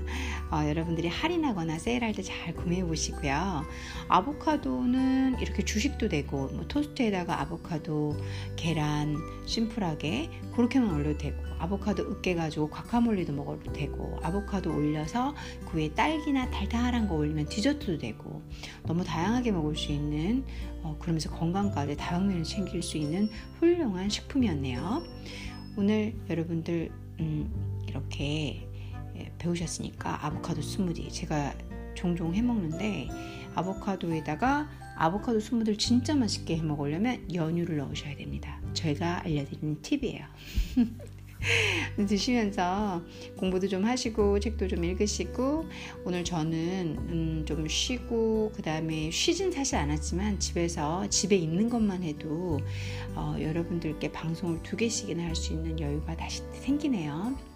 어, 0.52 0.68
여러분들이 0.68 1.08
할인하거나 1.08 1.80
세일할 1.80 2.14
때 2.14 2.28
잘 2.28 2.54
구매해 2.54 2.84
보시고요. 2.84 3.64
아보카도는 4.10 5.40
이렇게 5.40 5.64
주식도 5.64 6.10
되고 6.10 6.48
뭐 6.48 6.68
토스트에다가 6.68 7.40
아보카도, 7.42 8.18
계란 8.58 9.16
심플하게 9.46 10.30
그렇게만 10.54 10.94
올려도 10.94 11.18
되고 11.18 11.38
아보카도 11.60 12.04
으깨 12.12 12.36
가지고 12.36 12.70
과카몰리도 12.70 13.32
먹어도 13.32 13.72
되고 13.72 14.20
아보카도 14.24 14.76
올려서 14.76 15.36
그 15.66 15.78
위에 15.78 15.94
딸기나 15.94 16.52
달달한 16.52 17.08
거 17.08 17.16
올리면 17.16 17.48
디저트도 17.48 17.98
되고 17.98 18.42
너무 18.86 19.06
다양하게 19.06 19.52
먹을 19.52 19.76
수 19.78 19.92
있는 19.94 20.44
어, 20.84 20.98
그러면서 21.00 21.30
건강까지 21.32 21.96
다방면을 21.96 22.44
챙길 22.44 22.84
수 22.84 22.98
있는 22.98 23.30
훌륭한 23.60 24.10
식품이었네요. 24.10 25.02
오늘 25.78 26.14
여러분들 26.30 26.92
음, 27.20 27.86
이렇게 27.88 28.68
예, 29.16 29.32
배우셨으니까 29.38 30.26
아보카도 30.26 30.62
스무디 30.62 31.12
제가 31.12 31.54
종종 31.96 32.36
해 32.36 32.42
먹는데 32.42 33.10
아보카도에다가 33.56 34.70
아보카도 34.98 35.40
스무디를 35.40 35.78
진짜 35.78 36.16
맛있게 36.16 36.58
해 36.58 36.62
먹으려면 36.62 37.34
연유를 37.34 37.78
넣으셔야 37.78 38.16
됩니다. 38.16 38.60
저희가 38.74 39.24
알려드리는 39.26 39.82
팁이에요. 39.82 40.26
드시면서 42.08 43.02
공부도 43.38 43.68
좀 43.68 43.86
하시고 43.86 44.40
책도 44.40 44.68
좀 44.68 44.84
읽으시고 44.84 45.66
오늘 46.06 46.24
저는 46.24 46.98
음, 47.10 47.46
좀 47.46 47.68
쉬고 47.68 48.52
그 48.56 48.62
다음에 48.62 49.10
쉬진 49.12 49.52
사실 49.52 49.76
않았지만 49.76 50.40
집에서 50.40 51.08
집에 51.10 51.36
있는 51.36 51.70
것만 51.70 52.04
해도 52.04 52.60
어, 53.16 53.36
여러분들께 53.40 54.12
방송을 54.12 54.62
두 54.64 54.76
개씩이나 54.76 55.24
할 55.24 55.38
수 55.38 55.54
있는 55.54 55.80
여유가 55.80 56.16
다시 56.18 56.42
생기네요. 56.54 57.47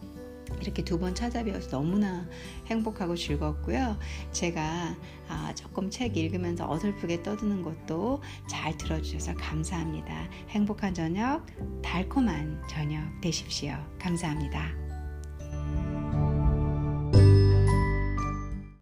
이렇게 0.62 0.84
두 0.84 1.02
번 1.02 1.16
찾아뵈어서 1.16 1.70
너무나 1.70 2.28
행복하고 2.68 3.16
즐겁고요. 3.16 3.98
제가 4.32 4.96
아, 5.28 5.54
조금 5.56 5.90
책 5.90 6.16
읽으면서 6.18 6.70
어설프게 6.70 7.24
떠드는 7.24 7.64
것도 7.64 8.22
잘 8.48 8.78
들어주셔서 8.78 9.34
감사합니다. 9.36 10.30
행복한 10.50 10.94
저녁, 10.94 11.46
달콤한 11.82 12.62
저녁 12.68 13.02
되십시오. 13.22 13.74
감사합니다. 13.98 16.01